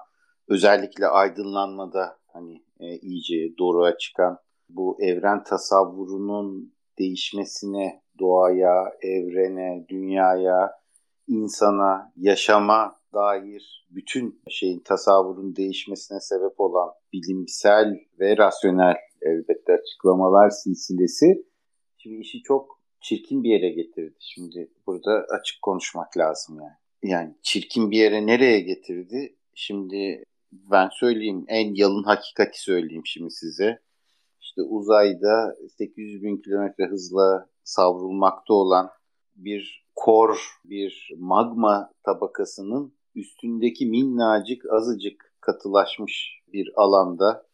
[0.48, 10.72] özellikle aydınlanmada hani e, iyice doğruya çıkan bu evren tasavvurunun değişmesine, doğaya, evrene, dünyaya,
[11.28, 21.44] insana, yaşama dair bütün şeyin tasavvurun değişmesine sebep olan bilimsel ve rasyonel elbette açıklamalar silsilesi
[21.98, 24.16] şimdi işi çok çirkin bir yere getirdi.
[24.20, 26.80] Şimdi burada açık konuşmak lazım yani.
[27.02, 29.36] Yani çirkin bir yere nereye getirdi?
[29.54, 33.80] Şimdi ben söyleyeyim en yalın hakikati söyleyeyim şimdi size.
[34.40, 38.90] İşte uzayda 800 bin kilometre hızla savrulmakta olan
[39.36, 47.46] bir kor, bir magma tabakasının üstündeki minnacık azıcık katılaşmış bir alanda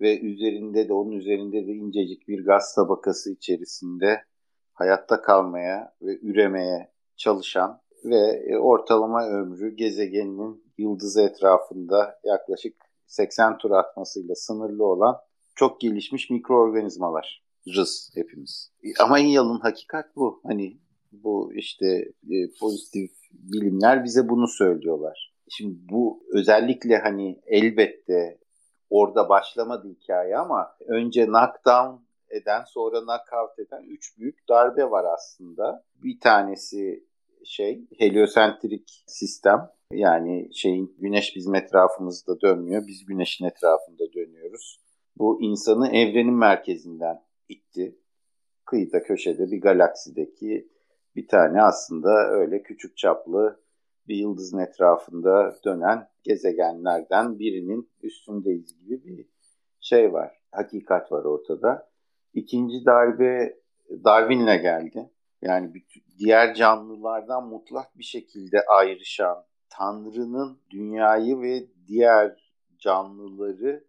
[0.00, 4.24] ve üzerinde de onun üzerinde de incecik bir gaz tabakası içerisinde
[4.72, 12.76] hayatta kalmaya ve üremeye çalışan ve e, ortalama ömrü gezegeninin yıldızı etrafında yaklaşık
[13.06, 15.16] 80 tur atmasıyla sınırlı olan
[15.54, 17.44] çok gelişmiş mikroorganizmalar
[17.76, 18.72] rız hepimiz.
[19.00, 20.40] Ama en yalın hakikat bu.
[20.46, 20.78] Hani
[21.12, 21.86] bu işte
[22.30, 25.34] e, pozitif bilimler bize bunu söylüyorlar.
[25.48, 28.38] Şimdi bu özellikle hani elbette
[28.90, 35.84] orada başlamadı hikaye ama önce knockdown eden sonra knockout eden üç büyük darbe var aslında.
[35.94, 37.04] Bir tanesi
[37.44, 44.80] şey heliosentrik sistem yani şeyin güneş bizim etrafımızda dönmüyor biz güneşin etrafında dönüyoruz.
[45.18, 47.98] Bu insanı evrenin merkezinden itti.
[48.64, 50.68] Kıyıda köşede bir galaksideki
[51.16, 53.60] bir tane aslında öyle küçük çaplı
[54.08, 59.28] bir yıldızın etrafında dönen gezegenlerden birinin üstündeyiz gibi bir
[59.80, 60.40] şey var.
[60.50, 61.90] Hakikat var ortada.
[62.34, 63.58] İkinci darbe
[64.04, 65.10] Darwin'le geldi.
[65.42, 65.72] Yani
[66.18, 73.84] diğer canlılardan mutlak bir şekilde ayrışan Tanrı'nın dünyayı ve diğer canlıları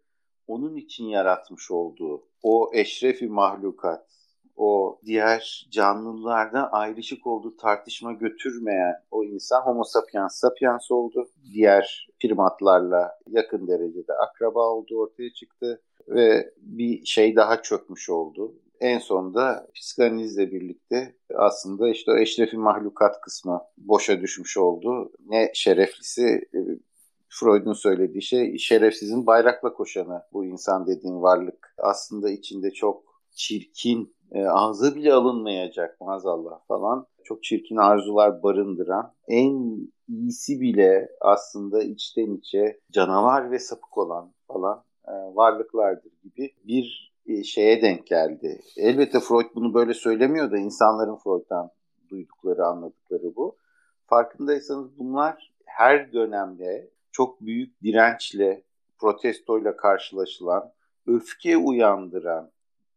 [0.46, 4.06] onun için yaratmış olduğu o eşrefi mahlukat,
[4.56, 11.28] o diğer canlılardan ayrışık olduğu tartışma götürmeyen o insan homo sapiens sapiens oldu.
[11.52, 18.54] Diğer primatlarla yakın derecede akraba oldu ortaya çıktı ve bir şey daha çökmüş oldu.
[18.80, 25.12] En sonunda psikanalizle birlikte aslında işte o eşrefi mahlukat kısmı boşa düşmüş oldu.
[25.26, 26.58] Ne şereflisi e,
[27.28, 31.74] Freud'un söylediği şey şerefsizin bayrakla koşanı bu insan dediğin varlık.
[31.78, 39.78] Aslında içinde çok çirkin, e, ağza bile alınmayacak maazallah falan çok çirkin arzular barındıran en
[40.08, 47.42] iyisi bile aslında içten içe canavar ve sapık olan falan e, varlıklardır gibi bir e,
[47.44, 48.60] şeye denk geldi.
[48.76, 51.70] Elbette Freud bunu böyle söylemiyor da insanların Freud'dan
[52.10, 53.56] duydukları, anladıkları bu.
[54.06, 58.62] Farkındaysanız bunlar her dönemde çok büyük dirençle,
[58.98, 60.72] protestoyla karşılaşılan,
[61.06, 62.50] öfke uyandıran,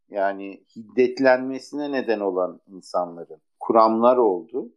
[0.09, 4.69] yani hiddetlenmesine neden olan insanların kuramlar oldu.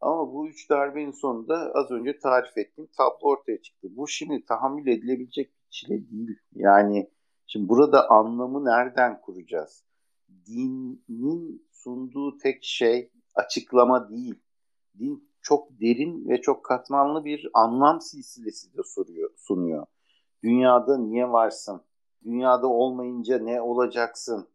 [0.00, 3.88] Ama bu üç darbenin sonunda az önce tarif ettiğim tablo ortaya çıktı.
[3.90, 6.38] Bu şimdi tahammül edilebilecek bir çile değil.
[6.54, 7.10] Yani
[7.46, 9.84] şimdi burada anlamı nereden kuracağız?
[10.46, 14.34] Dinin sunduğu tek şey açıklama değil.
[14.98, 19.86] Din çok derin ve çok katmanlı bir anlam silsilesi de soruyor, sunuyor.
[20.42, 21.80] Dünyada niye varsın?
[22.24, 24.48] Dünyada olmayınca ne olacaksın?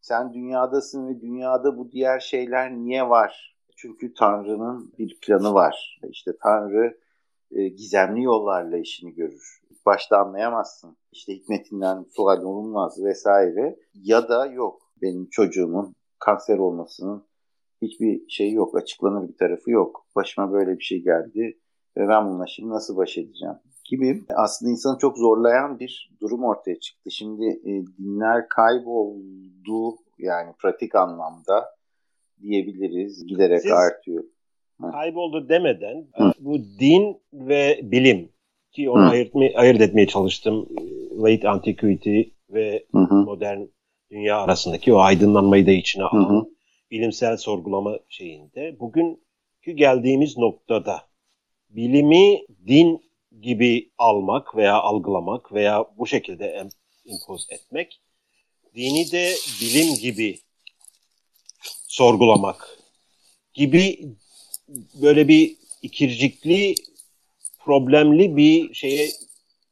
[0.00, 3.56] Sen dünyadasın ve dünyada bu diğer şeyler niye var?
[3.76, 6.00] Çünkü Tanrı'nın bir planı var.
[6.10, 6.98] İşte Tanrı
[7.50, 9.60] e, gizemli yollarla işini görür.
[9.70, 10.96] İlk başta anlayamazsın.
[11.12, 13.76] İşte hikmetinden sual olunmaz vesaire.
[13.94, 17.26] Ya da yok benim çocuğumun kanser olmasının
[17.82, 18.76] hiçbir şey yok.
[18.76, 20.06] Açıklanır bir tarafı yok.
[20.16, 21.58] Başıma böyle bir şey geldi
[21.96, 23.54] ve ben bununla şimdi nasıl baş edeceğim?
[23.88, 27.10] Gibi aslında insanı çok zorlayan bir durum ortaya çıktı.
[27.10, 31.64] Şimdi e, dinler kayboldu yani pratik anlamda
[32.42, 34.24] diyebiliriz giderek Siz artıyor.
[34.92, 36.32] Kayboldu demeden Hı.
[36.40, 38.28] bu din ve bilim
[38.72, 40.68] ki onu ayırt, ayırt etmeye çalıştım.
[41.22, 43.14] Late Antiquity ve Hı.
[43.14, 43.60] modern
[44.10, 46.44] dünya arasındaki o aydınlanmayı da içine alan Hı.
[46.90, 48.76] bilimsel sorgulama şeyinde.
[48.80, 51.02] Bugünkü geldiğimiz noktada
[51.70, 53.07] bilimi din
[53.42, 56.68] gibi almak veya algılamak veya bu şekilde
[57.04, 58.00] impoz etmek,
[58.74, 60.38] dini de bilim gibi
[61.88, 62.78] sorgulamak
[63.54, 64.08] gibi
[65.02, 66.74] böyle bir ikircikli,
[67.58, 69.08] problemli bir şeye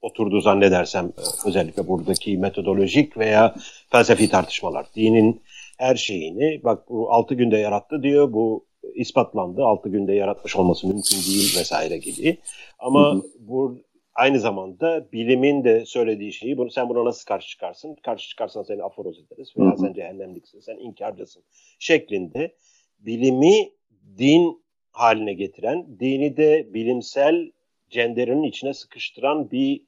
[0.02, 1.12] oturdu zannedersem
[1.46, 3.54] özellikle buradaki metodolojik veya
[3.90, 4.86] felsefi tartışmalar.
[4.96, 5.42] Dinin
[5.78, 9.64] her şeyini bak bu altı günde yarattı diyor, bu ispatlandı.
[9.64, 12.38] 6 günde yaratmış olması mümkün değil vesaire gibi.
[12.78, 13.22] Ama hı hı.
[13.38, 13.78] bu
[14.14, 17.96] aynı zamanda bilimin de söylediği şeyi bunu sen buna nasıl karşı çıkarsın?
[18.02, 19.78] Karşı çıkarsan seni aforoz ederiz veya hı hı.
[19.78, 21.42] sen cehennemliksin, sen inkarcısın
[21.78, 22.54] şeklinde
[22.98, 23.70] bilimi
[24.18, 27.50] din haline getiren, dini de bilimsel
[27.90, 29.82] cenderenin içine sıkıştıran bir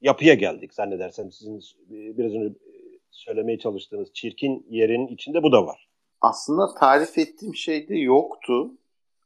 [0.00, 1.32] yapıya geldik zannedersem.
[1.32, 2.54] Sizin biraz önce
[3.10, 5.88] söylemeye çalıştığınız çirkin yerin içinde bu da var.
[6.22, 8.70] Aslında tarif ettiğim şey de yoktu.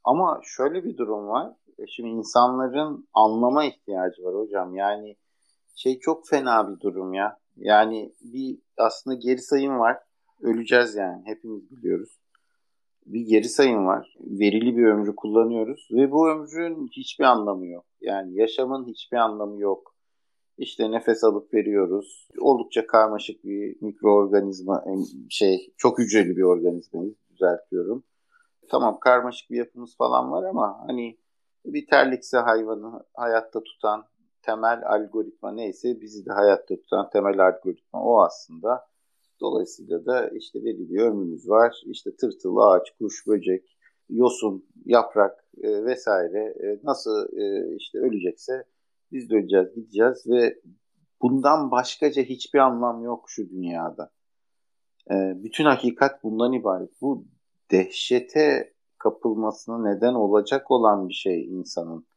[0.03, 1.53] Ama şöyle bir durum var.
[1.77, 4.75] E, şimdi insanların anlama ihtiyacı var hocam.
[4.75, 5.15] Yani
[5.75, 7.37] şey çok fena bir durum ya.
[7.57, 9.97] Yani bir aslında geri sayım var.
[10.41, 11.21] Öleceğiz yani.
[11.25, 12.19] Hepimiz biliyoruz.
[13.05, 14.15] Bir geri sayım var.
[14.19, 17.85] Verili bir ömrü kullanıyoruz ve bu ömrün hiçbir anlamı yok.
[18.01, 19.96] Yani yaşamın hiçbir anlamı yok.
[20.57, 22.29] İşte nefes alıp veriyoruz.
[22.39, 24.85] Oldukça karmaşık bir mikroorganizma,
[25.29, 28.03] şey çok hücreli bir organizmayız düzeltiyorum.
[28.69, 31.17] Tamam karmaşık bir yapımız falan var ama hani
[31.65, 34.05] bir terlikse hayvanı hayatta tutan
[34.41, 38.87] temel algoritma neyse bizi de hayatta tutan temel algoritma o aslında.
[39.41, 41.81] Dolayısıyla da işte belli bir ömrümüz var.
[41.85, 43.77] İşte tırtıl, ağaç, kuş, böcek,
[44.09, 48.63] yosun, yaprak e, vesaire e, nasıl e, işte ölecekse
[49.11, 50.61] biz de öleceğiz, gideceğiz ve
[51.21, 54.11] bundan başkaca hiçbir anlam yok şu dünyada.
[55.11, 57.01] E, bütün hakikat bundan ibaret.
[57.01, 57.25] Bu
[57.71, 62.07] dehşete kapılmasına neden olacak olan bir şey insanın.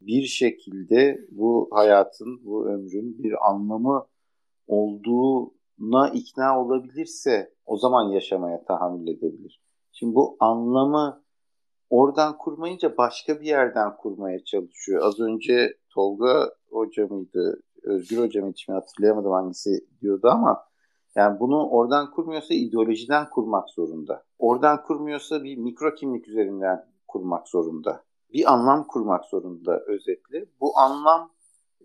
[0.00, 4.06] Bir şekilde bu hayatın, bu ömrün bir anlamı
[4.66, 9.60] olduğuna ikna olabilirse o zaman yaşamaya tahammül edebilir.
[9.92, 11.22] Şimdi bu anlamı
[11.90, 15.02] oradan kurmayınca başka bir yerden kurmaya çalışıyor.
[15.02, 20.64] Az önce Tolga Hoca mıydı, Özgür Hoca mıydı şimdi hatırlayamadım hangisi diyordu ama
[21.14, 24.24] yani bunu oradan kurmuyorsa ideolojiden kurmak zorunda.
[24.38, 28.04] Oradan kurmuyorsa bir mikro kimlik üzerinden kurmak zorunda.
[28.32, 30.46] Bir anlam kurmak zorunda özetle.
[30.60, 31.30] Bu anlam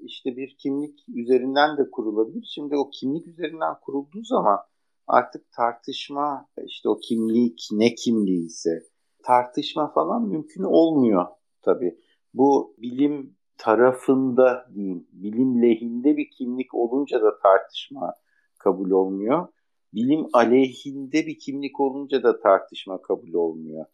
[0.01, 2.47] işte bir kimlik üzerinden de kurulabilir.
[2.55, 4.59] Şimdi o kimlik üzerinden kurulduğu zaman
[5.07, 8.83] artık tartışma işte o kimlik ne kimliği ise
[9.23, 11.27] tartışma falan mümkün olmuyor
[11.61, 11.99] tabii.
[12.33, 18.13] Bu bilim tarafında diyeyim, bilim lehinde bir kimlik olunca da tartışma
[18.57, 19.47] kabul olmuyor.
[19.93, 23.85] Bilim aleyhinde bir kimlik olunca da tartışma kabul olmuyor.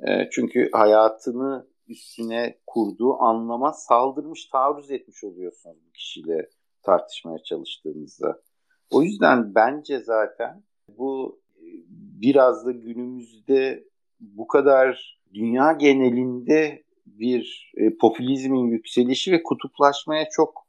[0.00, 6.48] E, çünkü hayatını üstüne kurduğu anlama saldırmış, taarruz etmiş oluyorsunuz bu kişiyle
[6.82, 8.42] tartışmaya çalıştığınızda.
[8.90, 11.66] O yüzden bence zaten bu e,
[12.20, 13.84] biraz da günümüzde
[14.20, 20.64] bu kadar dünya genelinde bir e, popülizmin yükselişi ve kutuplaşmaya çok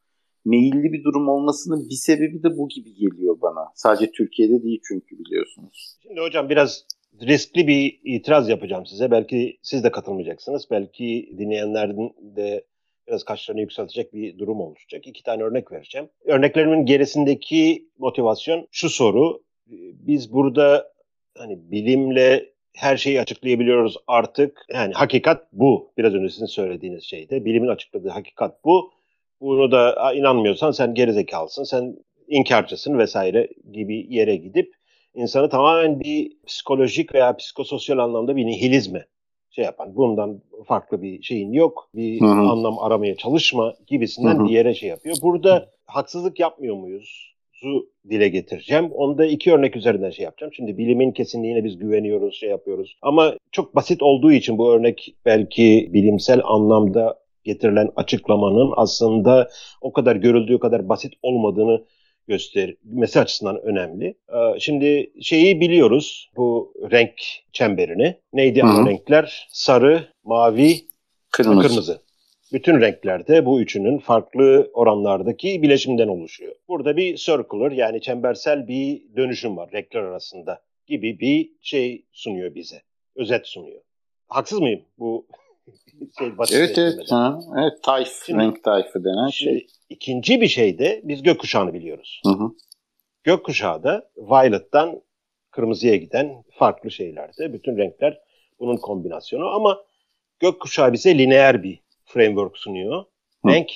[0.45, 3.71] meyilli bir durum olmasının bir sebebi de bu gibi geliyor bana.
[3.75, 5.97] Sadece Türkiye'de değil çünkü biliyorsunuz.
[6.03, 6.85] Şimdi hocam biraz
[7.21, 9.11] riskli bir itiraz yapacağım size.
[9.11, 10.67] Belki siz de katılmayacaksınız.
[10.71, 12.65] Belki dinleyenlerin de
[13.07, 15.07] biraz kaşlarını yükseltecek bir durum oluşacak.
[15.07, 16.09] İki tane örnek vereceğim.
[16.25, 19.43] Örneklerimin gerisindeki motivasyon şu soru.
[20.07, 20.91] Biz burada
[21.37, 24.65] hani bilimle her şeyi açıklayabiliyoruz artık.
[24.73, 25.91] Yani hakikat bu.
[25.97, 27.45] Biraz önce sizin söylediğiniz şeyde.
[27.45, 28.91] Bilimin açıkladığı hakikat bu.
[29.41, 31.95] Bunu da inanmıyorsan sen gerizekalısın, sen
[32.27, 34.73] inkarcısın vesaire gibi yere gidip
[35.13, 39.05] insanı tamamen bir psikolojik veya psikososyal anlamda bir nihilizme
[39.51, 42.29] şey yapan, bundan farklı bir şeyin yok, bir Hı-hı.
[42.29, 44.45] anlam aramaya çalışma gibisinden Hı-hı.
[44.45, 45.15] bir yere şey yapıyor.
[45.21, 47.34] Burada haksızlık yapmıyor muyuz?
[48.09, 48.91] Dile getireceğim.
[48.91, 50.53] Onu da iki örnek üzerinden şey yapacağım.
[50.53, 52.97] Şimdi bilimin kesinliğine biz güveniyoruz, şey yapıyoruz.
[53.01, 59.49] Ama çok basit olduğu için bu örnek belki bilimsel anlamda getirilen açıklamanın aslında
[59.81, 61.85] o kadar görüldüğü kadar basit olmadığını
[62.27, 64.05] göstermesi açısından önemli.
[64.05, 67.13] Ee, şimdi şeyi biliyoruz bu renk
[67.53, 68.15] çemberini.
[68.33, 68.69] Neydi Hı-hı.
[68.69, 69.47] ana renkler?
[69.51, 70.75] Sarı, mavi,
[71.31, 71.67] kırmızı.
[71.67, 72.04] kırmızı.
[72.53, 76.55] Bütün renklerde bu üçünün farklı oranlardaki bileşimden oluşuyor.
[76.67, 82.81] Burada bir circular yani çembersel bir dönüşüm var renkler arasında gibi bir şey sunuyor bize.
[83.15, 83.81] Özet sunuyor.
[84.27, 85.27] Haksız mıyım bu
[86.19, 89.67] şey basit evet evet, ha, evet tayf, şimdi, renk tayfı denen şey.
[89.89, 92.21] İkinci bir şey de biz gökkuşağını biliyoruz.
[92.25, 92.51] Hı hı.
[93.23, 95.01] Gökkuşağı da violet'tan
[95.51, 97.53] kırmızıya giden farklı şeylerde.
[97.53, 98.19] Bütün renkler
[98.59, 99.83] bunun kombinasyonu ama
[100.39, 103.05] gökkuşağı bize lineer bir framework sunuyor.
[103.45, 103.49] Hı.
[103.49, 103.71] Renk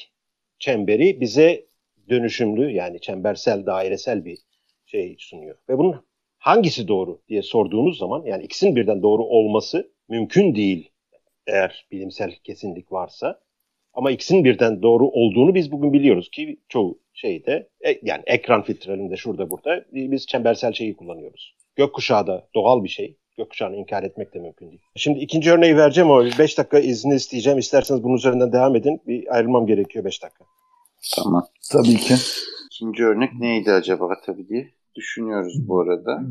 [0.59, 1.65] çemberi bize
[2.09, 4.37] dönüşümlü yani çembersel, dairesel bir
[4.85, 5.57] şey sunuyor.
[5.69, 6.05] Ve bunun
[6.37, 10.91] hangisi doğru diye sorduğunuz zaman yani ikisinin birden doğru olması mümkün değil
[11.47, 13.39] eğer bilimsel kesinlik varsa.
[13.93, 19.17] Ama ikisinin birden doğru olduğunu biz bugün biliyoruz ki çoğu şeyde e, yani ekran filtrelerinde
[19.17, 21.55] şurada burada biz çembersel şeyi kullanıyoruz.
[21.75, 23.17] Gökkuşağı da doğal bir şey.
[23.39, 24.81] Gökkuşağını inkar etmek de mümkün değil.
[24.95, 27.59] Şimdi ikinci örneği vereceğim ama 5 dakika izni isteyeceğim.
[27.59, 29.01] İsterseniz bunun üzerinden devam edin.
[29.07, 30.45] Bir ayrılmam gerekiyor 5 dakika.
[31.15, 31.45] Tamam.
[31.71, 32.13] Tabii ki.
[32.71, 36.21] İkinci örnek neydi acaba tabii diye düşünüyoruz bu arada.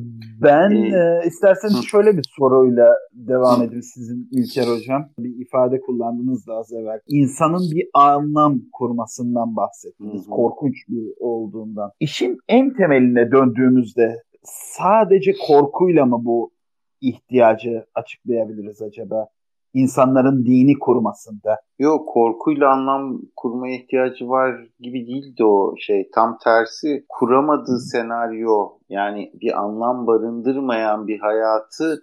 [0.42, 5.08] Ben ee, e, isterseniz şöyle bir soruyla devam edeyim sizin İlker Hocam.
[5.18, 7.00] Bir ifade kullandınız da az evvel.
[7.08, 10.26] İnsanın bir anlam kurmasından bahsettiniz.
[10.26, 10.30] Hı hı.
[10.30, 11.90] Korkunç bir olduğundan.
[12.00, 14.22] İşin en temeline döndüğümüzde
[14.78, 16.50] sadece korkuyla mı bu
[17.00, 19.28] ihtiyacı açıklayabiliriz acaba?
[19.74, 21.56] insanların dini kurmasında.
[21.78, 26.10] Yok korkuyla anlam kurmaya ihtiyacı var gibi değildi o şey.
[26.14, 32.02] Tam tersi kuramadığı senaryo yani bir anlam barındırmayan bir hayatı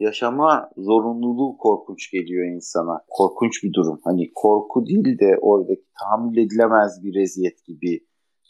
[0.00, 3.00] yaşama zorunluluğu korkunç geliyor insana.
[3.08, 4.00] Korkunç bir durum.
[4.04, 8.00] Hani korku değil de oradaki tahammül edilemez bir eziyet gibi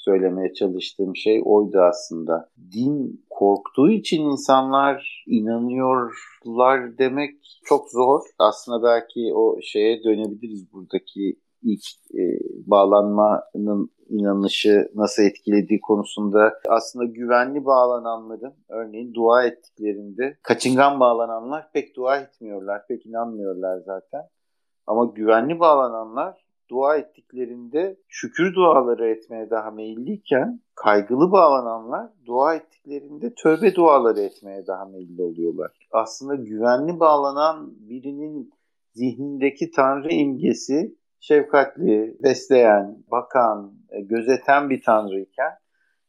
[0.04, 2.48] söylemeye çalıştığım şey oydu aslında.
[2.72, 8.20] Din korktuğu için insanlar inanıyorlar demek çok zor.
[8.38, 11.84] Aslında belki o şeye dönebiliriz buradaki ilk
[12.14, 12.22] e,
[12.66, 22.16] bağlanmanın inanışı nasıl etkilediği konusunda aslında güvenli bağlananların örneğin dua ettiklerinde kaçıngan bağlananlar pek dua
[22.16, 24.22] etmiyorlar, pek inanmıyorlar zaten.
[24.86, 33.74] Ama güvenli bağlananlar dua ettiklerinde şükür duaları etmeye daha meyilliyken kaygılı bağlananlar dua ettiklerinde tövbe
[33.74, 35.70] duaları etmeye daha meyilli oluyorlar.
[35.90, 38.50] Aslında güvenli bağlanan birinin
[38.92, 45.52] zihnindeki tanrı imgesi şefkatli, besleyen, bakan, e, gözeten bir tanrıyken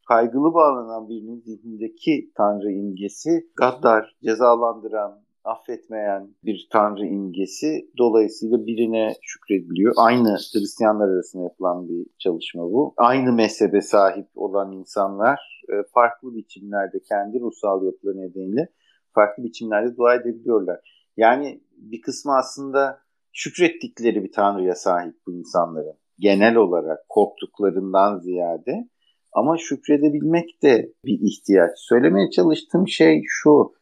[0.07, 7.89] kaygılı bağlanan birinin zihnindeki tanrı imgesi gaddar, cezalandıran, affetmeyen bir tanrı imgesi.
[7.97, 9.93] Dolayısıyla birine şükrediliyor.
[9.97, 12.93] Aynı Hristiyanlar arasında yapılan bir çalışma bu.
[12.97, 18.69] Aynı mezhebe sahip olan insanlar e, farklı biçimlerde kendi ruhsal yapıları nedeniyle
[19.13, 20.79] farklı biçimlerde dua edebiliyorlar.
[21.17, 22.99] Yani bir kısmı aslında
[23.31, 25.97] şükrettikleri bir tanrıya sahip bu insanların.
[26.19, 28.89] Genel olarak korktuklarından ziyade.
[29.31, 31.71] Ama şükredebilmek de bir ihtiyaç.
[31.75, 33.73] Söylemeye çalıştığım şey şu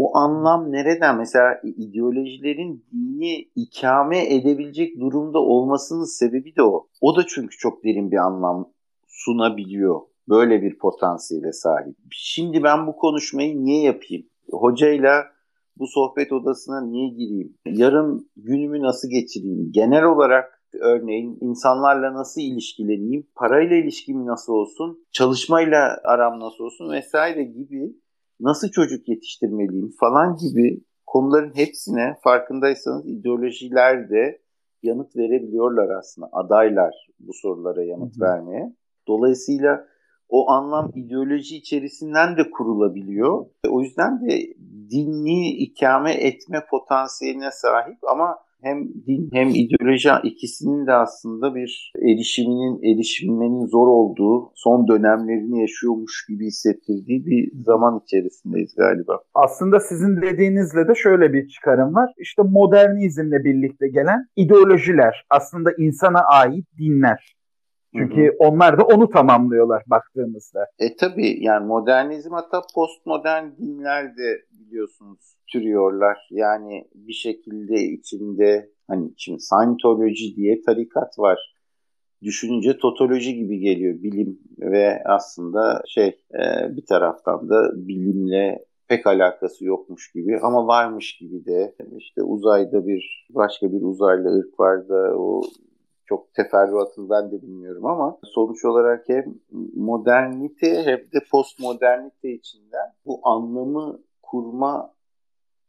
[0.00, 1.16] o anlam nereden?
[1.16, 6.86] Mesela ideolojilerin dini ikame edebilecek durumda olmasının sebebi de o.
[7.00, 8.72] O da çünkü çok derin bir anlam
[9.08, 10.00] sunabiliyor.
[10.28, 11.96] Böyle bir potansiyele sahip.
[12.10, 14.26] Şimdi ben bu konuşmayı niye yapayım?
[14.50, 15.24] Hocayla
[15.78, 17.54] bu sohbet odasına niye gireyim?
[17.66, 19.72] Yarın günümü nasıl geçireyim?
[19.72, 23.26] Genel olarak örneğin insanlarla nasıl ilişkileneyim?
[23.34, 25.06] Parayla ilişkim nasıl olsun?
[25.12, 26.92] Çalışmayla aram nasıl olsun?
[26.92, 27.94] Vesaire gibi
[28.40, 34.40] nasıl çocuk yetiştirmeliyim falan gibi konuların hepsine farkındaysanız ideolojiler de
[34.82, 36.28] yanıt verebiliyorlar aslında.
[36.32, 38.24] Adaylar bu sorulara yanıt Hı-hı.
[38.24, 38.74] vermeye.
[39.08, 39.86] Dolayısıyla
[40.28, 43.46] o anlam ideoloji içerisinden de kurulabiliyor.
[43.68, 44.54] O yüzden de
[44.90, 52.94] dinli ikame etme potansiyeline sahip ama hem din hem ideoloji ikisinin de aslında bir erişiminin
[52.94, 59.20] erişilmenin zor olduğu son dönemlerini yaşıyormuş gibi hissettirdiği bir zaman içerisindeyiz galiba.
[59.34, 62.10] Aslında sizin dediğinizle de şöyle bir çıkarım var.
[62.18, 67.39] İşte modernizmle birlikte gelen ideolojiler aslında insana ait dinler.
[67.96, 68.36] Çünkü hı hı.
[68.38, 70.66] onlar da onu tamamlıyorlar baktığımızda.
[70.78, 76.28] E tabi yani modernizm hatta postmodern dinler de biliyorsunuz türüyorlar.
[76.30, 81.54] Yani bir şekilde içinde hani şimdi Scientology diye tarikat var.
[82.22, 89.64] Düşününce totoloji gibi geliyor bilim ve aslında şey e, bir taraftan da bilimle pek alakası
[89.64, 95.18] yokmuş gibi ama varmış gibi de işte uzayda bir başka bir uzaylı ırk var da
[95.18, 95.42] o
[96.10, 99.24] çok teferruatını ben de bilmiyorum ama sonuç olarak hem
[99.74, 104.94] modernite hem de postmodernite içinden bu anlamı kurma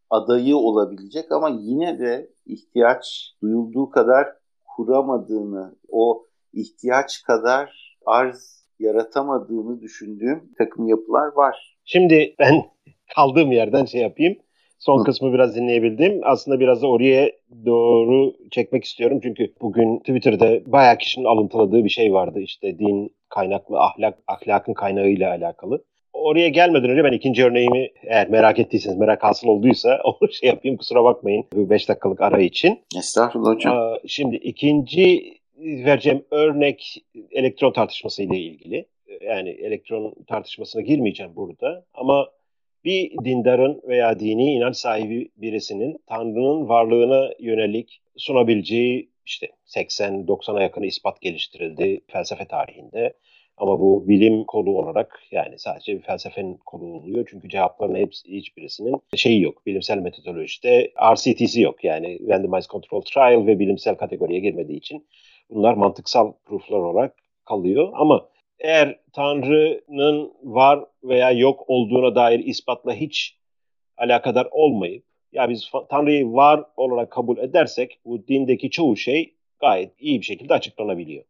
[0.10, 4.28] adayı olabilecek ama yine de ihtiyaç duyulduğu kadar
[4.66, 11.78] kuramadığını, o ihtiyaç kadar arz yaratamadığını düşündüğüm takım yapılar var.
[11.86, 12.64] Şimdi ben
[13.16, 14.38] kaldığım yerden şey yapayım.
[14.82, 15.04] Son Hı.
[15.04, 16.22] kısmı biraz dinleyebildim.
[16.24, 17.32] Aslında biraz da oraya
[17.66, 19.20] doğru çekmek istiyorum.
[19.24, 22.40] Çünkü bugün Twitter'da bayağı kişinin alıntıladığı bir şey vardı.
[22.40, 28.60] İşte din kaynaklı ahlak, ahlakın kaynağıyla alakalı oraya gelmeden önce ben ikinci örneğimi eğer merak
[28.60, 32.80] ettiyseniz, merak hasıl olduysa o şey yapayım kusura bakmayın bu 5 dakikalık ara için.
[32.98, 33.98] Estağfurullah hocam.
[34.08, 38.86] Şimdi ikinci vereceğim örnek elektron tartışması ile ilgili.
[39.22, 42.28] Yani elektron tartışmasına girmeyeceğim burada ama
[42.86, 51.22] bir dindarın veya dini inanç sahibi birisinin Tanrı'nın varlığına yönelik sunabileceği işte 80-90'a yakın ispat
[51.22, 53.14] geliştirildi felsefe tarihinde
[53.58, 57.28] Ama bu bilim kolu olarak yani sadece bir felsefenin kolu oluyor.
[57.32, 59.66] Çünkü cevapların hepsi hiçbirisinin şeyi yok.
[59.66, 61.84] Bilimsel metodolojide RCT'si yok.
[61.84, 65.08] Yani Randomized Control Trial ve bilimsel kategoriye girmediği için
[65.50, 67.16] bunlar mantıksal prooflar olarak
[67.46, 67.92] kalıyor.
[67.94, 68.30] Ama
[68.62, 73.38] eğer Tanrı'nın var veya yok olduğuna dair ispatla hiç
[73.97, 80.20] alakadar olmayıp ya biz Tanrı'yı var olarak kabul edersek bu dindeki çoğu şey gayet iyi
[80.20, 81.24] bir şekilde açıklanabiliyor.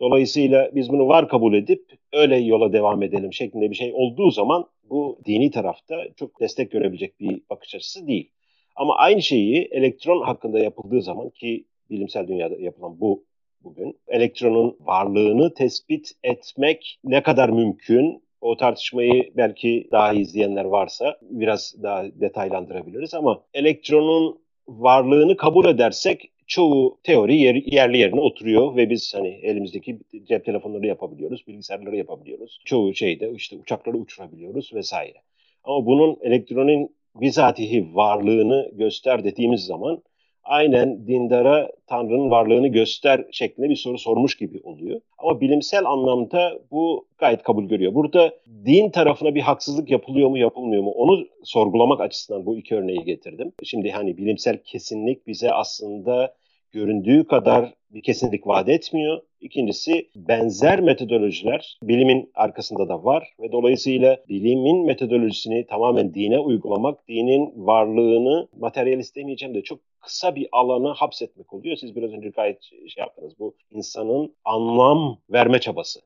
[0.00, 4.66] Dolayısıyla biz bunu var kabul edip öyle yola devam edelim şeklinde bir şey olduğu zaman
[4.90, 8.30] bu dini tarafta çok destek görebilecek bir bakış açısı değil.
[8.76, 13.24] Ama aynı şeyi elektron hakkında yapıldığı zaman ki bilimsel dünyada yapılan bu
[13.64, 13.98] bugün.
[14.08, 18.22] Elektronun varlığını tespit etmek ne kadar mümkün?
[18.40, 24.38] O tartışmayı belki daha izleyenler varsa biraz daha detaylandırabiliriz ama elektronun
[24.68, 29.98] varlığını kabul edersek çoğu teori yer, yerli yerine oturuyor ve biz hani elimizdeki
[30.28, 32.60] cep telefonları yapabiliyoruz, bilgisayarları yapabiliyoruz.
[32.64, 35.18] Çoğu şeyde işte uçakları uçurabiliyoruz vesaire.
[35.64, 40.02] Ama bunun elektronun bizatihi varlığını göster dediğimiz zaman
[40.48, 45.00] aynen dindara Tanrı'nın varlığını göster şeklinde bir soru sormuş gibi oluyor.
[45.18, 47.94] Ama bilimsel anlamda bu gayet kabul görüyor.
[47.94, 48.34] Burada
[48.66, 53.52] din tarafına bir haksızlık yapılıyor mu yapılmıyor mu onu sorgulamak açısından bu iki örneği getirdim.
[53.64, 56.34] Şimdi hani bilimsel kesinlik bize aslında
[56.72, 59.20] göründüğü kadar bir kesinlik vaat etmiyor.
[59.40, 67.52] İkincisi benzer metodolojiler bilimin arkasında da var ve dolayısıyla bilimin metodolojisini tamamen dine uygulamak, dinin
[67.66, 71.76] varlığını materyalist demeyeceğim de çok kısa bir alana hapsetmek oluyor.
[71.76, 73.38] Siz biraz önce gayet şey yaptınız.
[73.38, 76.00] Bu insanın anlam verme çabası.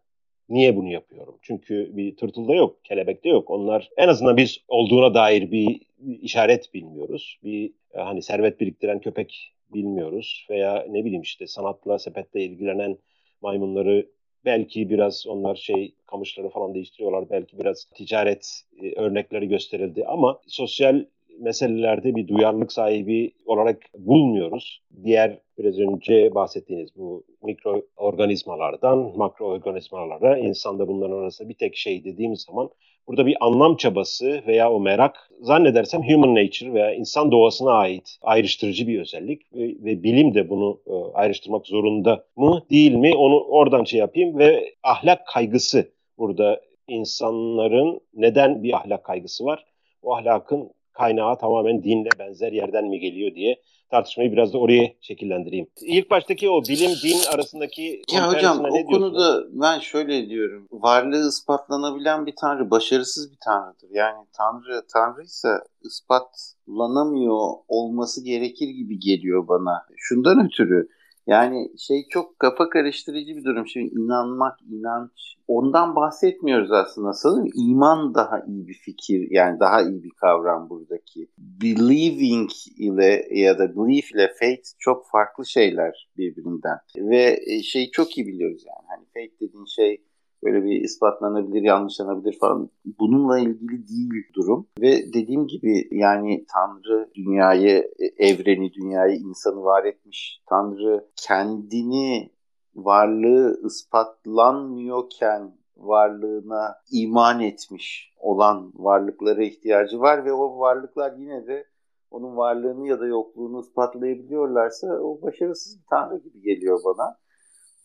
[0.49, 1.39] Niye bunu yapıyorum?
[1.43, 3.51] Çünkü bir tırtılda yok, kelebekte yok.
[3.51, 5.81] Onlar en azından biz olduğuna dair bir
[6.23, 7.39] işaret bilmiyoruz.
[7.45, 12.99] Bir e, hani servet biriktiren köpek bilmiyoruz veya ne bileyim işte sanatla sepette ilgilenen
[13.43, 14.07] maymunları
[14.45, 21.05] belki biraz onlar şey kamışları falan değiştiriyorlar belki biraz ticaret e, örnekleri gösterildi ama sosyal
[21.41, 24.83] meselelerde bir duyarlılık sahibi olarak bulmuyoruz.
[25.05, 32.71] Diğer biraz önce bahsettiğiniz bu mikroorganizmalardan makroorganizmalara insanda bunların arasında bir tek şey dediğimiz zaman
[33.07, 38.87] burada bir anlam çabası veya o merak zannedersem human nature veya insan doğasına ait ayrıştırıcı
[38.87, 43.85] bir özellik ve, ve bilim de bunu e, ayrıştırmak zorunda mı değil mi onu oradan
[43.85, 49.65] şey yapayım ve ahlak kaygısı burada insanların neden bir ahlak kaygısı var?
[50.03, 53.63] O ahlakın kaynağı tamamen dinle benzer yerden mi geliyor diye
[53.93, 55.67] tartışmayı biraz da oraya şekillendireyim.
[55.83, 60.69] İlk baştaki o bilim din arasındaki ya hocam o konuda ben şöyle diyorum.
[60.71, 63.89] Varlığı ispatlanabilen bir tanrı başarısız bir tanrıdır.
[63.91, 69.87] Yani tanrı tanrıysa ispatlanamıyor olması gerekir gibi geliyor bana.
[69.97, 70.89] Şundan ötürü
[71.27, 73.67] yani şey çok kafa karıştırıcı bir durum.
[73.67, 75.11] Şimdi inanmak, inanç
[75.49, 77.13] ondan bahsetmiyoruz aslında.
[77.13, 81.29] Sanırım iman daha iyi bir fikir yani daha iyi bir kavram buradaki.
[81.39, 86.79] Believing ile ya da belief ile faith çok farklı şeyler birbirinden.
[86.97, 88.87] Ve e, şey çok iyi biliyoruz yani.
[88.89, 90.03] Hani faith dediğin şey
[90.45, 92.71] böyle bir ispatlanabilir, yanlışlanabilir falan.
[93.01, 94.67] Bununla ilgili değil durum.
[94.81, 100.43] Ve dediğim gibi yani Tanrı dünyayı, e, evreni, dünyayı, insanı var etmiş.
[100.47, 102.31] Tanrı kendini
[102.75, 111.67] varlığı ispatlanmıyorken varlığına iman etmiş olan varlıklara ihtiyacı var ve o varlıklar yine de
[112.11, 117.17] onun varlığını ya da yokluğunu ispatlayabiliyorlarsa o başarısız bir tanrı gibi geliyor bana.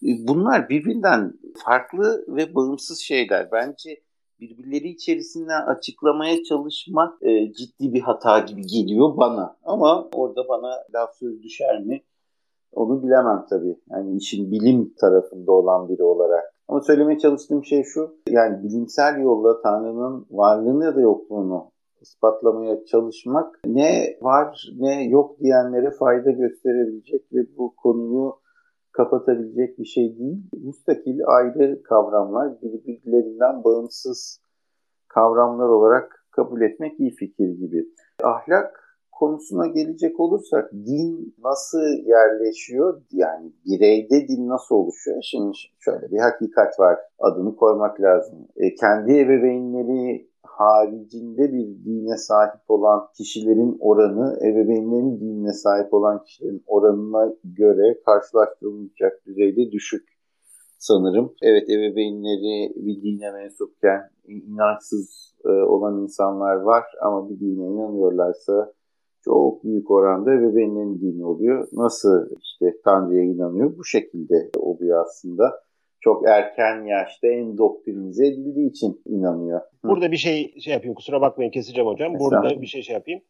[0.02, 1.34] Bunlar birbirinden
[1.66, 3.52] farklı ve bağımsız şeyler.
[3.52, 4.02] Bence
[4.40, 9.58] birbirleri içerisinden açıklamaya çalışmak e, ciddi bir hata gibi geliyor bana.
[9.64, 12.04] Ama orada bana laf söz düşer mi?
[12.72, 13.78] Onu bilemem tabii.
[13.90, 16.44] Yani işin bilim tarafında olan biri olarak.
[16.68, 18.18] Ama söylemeye çalıştığım şey şu.
[18.30, 21.72] Yani bilimsel yolla Tanrı'nın varlığını ya da yokluğunu
[22.02, 28.36] ispatlamaya çalışmak ne var ne yok diyenlere fayda gösterebilecek ve bu konuyu
[28.98, 30.38] kapatabilecek bir şey değil.
[30.54, 34.42] Müstakil ayrı kavramlar birbirlerinden bağımsız
[35.08, 37.86] kavramlar olarak kabul etmek iyi fikir gibi.
[38.24, 43.02] Ahlak konusuna gelecek olursak din nasıl yerleşiyor?
[43.12, 45.18] Yani bireyde din nasıl oluşuyor?
[45.22, 47.00] Şimdi şöyle bir hakikat var.
[47.20, 48.48] Adını koymak lazım.
[48.56, 56.64] E, kendi ebeveynleri haricinde bir dine sahip olan kişilerin oranı ebeveynlerin dinine sahip olan kişilerin
[56.68, 60.18] oranına göre karşılaştırılmayacak düzeyde düşük
[60.78, 61.34] sanırım.
[61.42, 68.74] Evet ebeveynleri bir dine mensupken inançsız e, olan insanlar var ama bir dine inanıyorlarsa
[69.22, 71.68] çok büyük oranda ebeveynlerin dini oluyor.
[71.74, 73.78] Nasıl işte Tanrı'ya inanıyor?
[73.78, 75.67] Bu şekilde oluyor aslında.
[76.08, 79.62] Çok erken yaşta endoktrinize edildiği için inanıyor.
[79.84, 82.20] Burada bir şey şey yapayım kusura bakmayın keseceğim hocam.
[82.20, 83.22] Burada bir şey şey yapayım.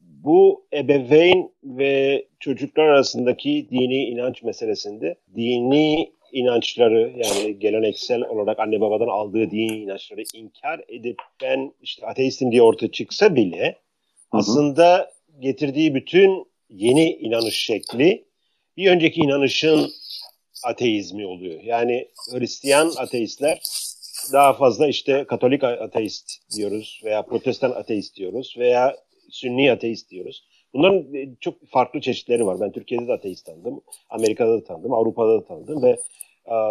[0.00, 9.08] Bu ebeveyn ve çocuklar arasındaki dini inanç meselesinde dini inançları yani geleneksel olarak anne babadan
[9.08, 14.38] aldığı dini inançları inkar edip ben işte ateistim diye ortaya çıksa bile hı hı.
[14.38, 15.10] aslında
[15.40, 18.24] getirdiği bütün yeni inanış şekli
[18.76, 19.90] bir önceki inanışın
[20.64, 21.60] ateizmi oluyor.
[21.62, 23.62] Yani Hristiyan ateistler
[24.32, 28.96] daha fazla işte Katolik ateist diyoruz veya Protestan ateist diyoruz veya
[29.30, 30.44] Sünni ateist diyoruz.
[30.74, 32.60] Bunların e, çok farklı çeşitleri var.
[32.60, 33.80] Ben Türkiye'de de ateist tanıdım,
[34.10, 35.96] Amerika'da da tanıdım, Avrupa'da da tanıdım ve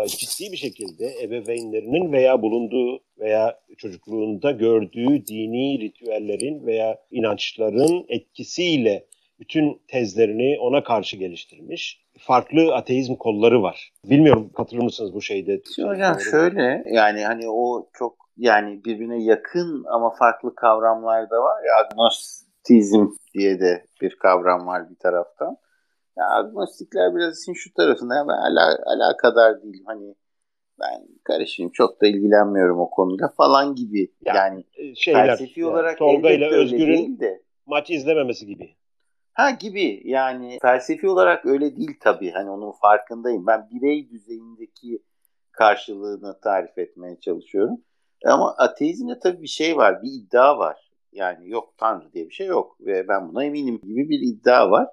[0.07, 9.05] ciddi bir şekilde ebeveynlerinin veya bulunduğu veya çocukluğunda gördüğü dini ritüellerin veya inançların etkisiyle
[9.39, 12.01] bütün tezlerini ona karşı geliştirmiş.
[12.19, 13.91] Farklı ateizm kolları var.
[14.05, 15.61] Bilmiyorum katılır mısınız bu şeyde?
[15.81, 21.85] Hocam şöyle yani hani o çok yani birbirine yakın ama farklı kavramlar da var ya
[21.85, 25.57] agnostizm diye de bir kavram var bir taraftan.
[26.17, 29.83] Ya agnostikler biraz işin şu tarafında ben ala, alakadar değilim.
[29.85, 30.15] Hani
[30.79, 34.11] ben karışayım çok da ilgilenmiyorum o konuyla falan gibi.
[34.25, 37.41] Ya, yani e, şeyler, felsefi yani, olarak Tolga ile Özgür'ün de.
[37.65, 38.75] maç izlememesi gibi.
[39.37, 42.31] Ha gibi yani felsefi olarak öyle değil tabii.
[42.31, 43.47] Hani onun farkındayım.
[43.47, 45.03] Ben birey düzeyindeki
[45.51, 47.77] karşılığını tarif etmeye çalışıyorum.
[48.25, 50.91] Ama ateizmde tabii bir şey var, bir iddia var.
[51.11, 54.87] Yani yok Tanrı diye bir şey yok ve ben buna eminim gibi bir iddia var.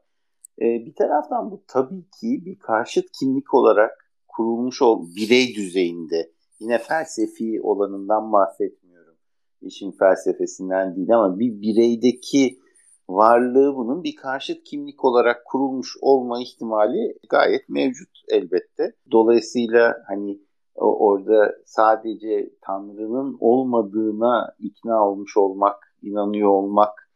[0.58, 6.30] Ee, bir taraftan bu tabii ki bir karşıt kimlik olarak kurulmuş ol birey düzeyinde.
[6.60, 9.16] Yine felsefi olanından bahsetmiyorum.
[9.62, 12.63] İşin felsefesinden değil ama bir bireydeki
[13.08, 18.92] varlığı bunun bir karşıt kimlik olarak kurulmuş olma ihtimali gayet mevcut elbette.
[19.12, 20.40] Dolayısıyla hani
[20.76, 27.10] orada sadece Tanrı'nın olmadığına ikna olmuş olmak, inanıyor olmak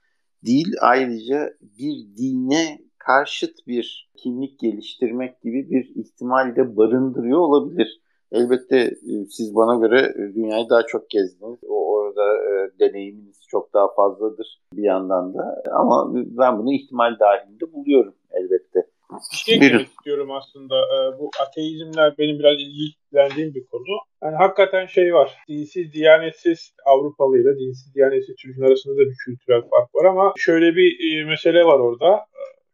[0.46, 8.00] değil ayrıca bir dine karşıt bir kimlik geliştirmek gibi bir ihtimal de barındırıyor olabilir.
[8.32, 11.58] Elbette e, siz bana göre e, dünyayı daha çok gezdiniz.
[11.68, 11.87] O
[12.18, 15.62] orada e, deneyiminiz çok daha fazladır bir yandan da.
[15.72, 18.86] Ama ben bunu ihtimal dahilinde buluyorum elbette.
[19.32, 20.74] Bir şey istiyorum aslında.
[20.76, 23.98] E, bu ateizmler benim biraz ilgilendiğim bir konu.
[24.22, 25.36] Yani hakikaten şey var.
[25.48, 30.76] Dinsiz, diyanetsiz Avrupalı ile dinsiz, diyanetsiz Türk'ün arasında da bir kültürel fark var ama şöyle
[30.76, 32.24] bir mesele var orada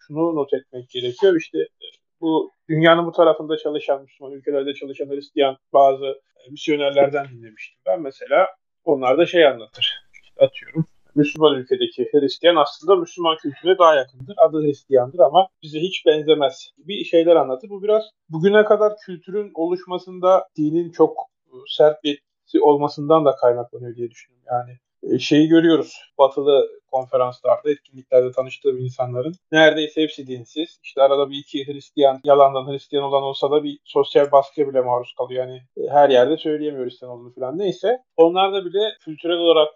[0.07, 1.37] şunu not etmek gerekiyor.
[1.37, 1.87] İşte e,
[2.21, 7.81] bu dünyanın bu tarafında çalışan Müslüman ülkelerde çalışan Hristiyan bazı e, misyonerlerden dinlemiştim.
[7.87, 8.47] Ben mesela
[8.85, 10.05] onlar da şey anlatır.
[10.39, 10.87] Atıyorum.
[11.15, 14.35] Müslüman ülkedeki Hristiyan aslında Müslüman kültürüne daha yakındır.
[14.39, 17.69] Adı Hristiyandır ama bize hiç benzemez gibi şeyler anlatır.
[17.71, 21.17] Bu biraz bugüne kadar kültürün oluşmasında dinin çok
[21.47, 22.23] e, sert bir
[22.61, 24.47] olmasından da kaynaklanıyor diye düşünüyorum.
[24.51, 24.79] Yani
[25.19, 25.99] şeyi görüyoruz.
[26.19, 30.79] Batılı konferanslarda, etkinliklerde tanıştığım insanların neredeyse hepsi dinsiz.
[30.83, 35.15] İşte arada bir iki Hristiyan, yalandan Hristiyan olan olsa da bir sosyal baskıya bile maruz
[35.19, 35.47] kalıyor.
[35.47, 37.59] Yani e, her yerde söyleyemiyor Hristiyan olduğunu falan.
[37.59, 37.99] Neyse.
[38.17, 39.69] Onlarda bile kültürel olarak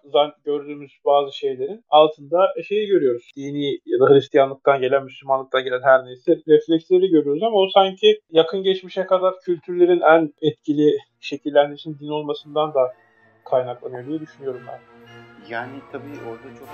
[0.44, 3.30] gördüğümüz bazı şeylerin altında şeyi görüyoruz.
[3.36, 8.62] Dini ya da Hristiyanlıktan gelen, Müslümanlıktan gelen her neyse refleksleri görüyoruz ama o sanki yakın
[8.62, 12.92] geçmişe kadar kültürlerin en etkili şekillenmesinin din olmasından da
[13.44, 14.97] kaynaklanıyor diye düşünüyorum ben.
[15.48, 16.68] Yani tabii orada çok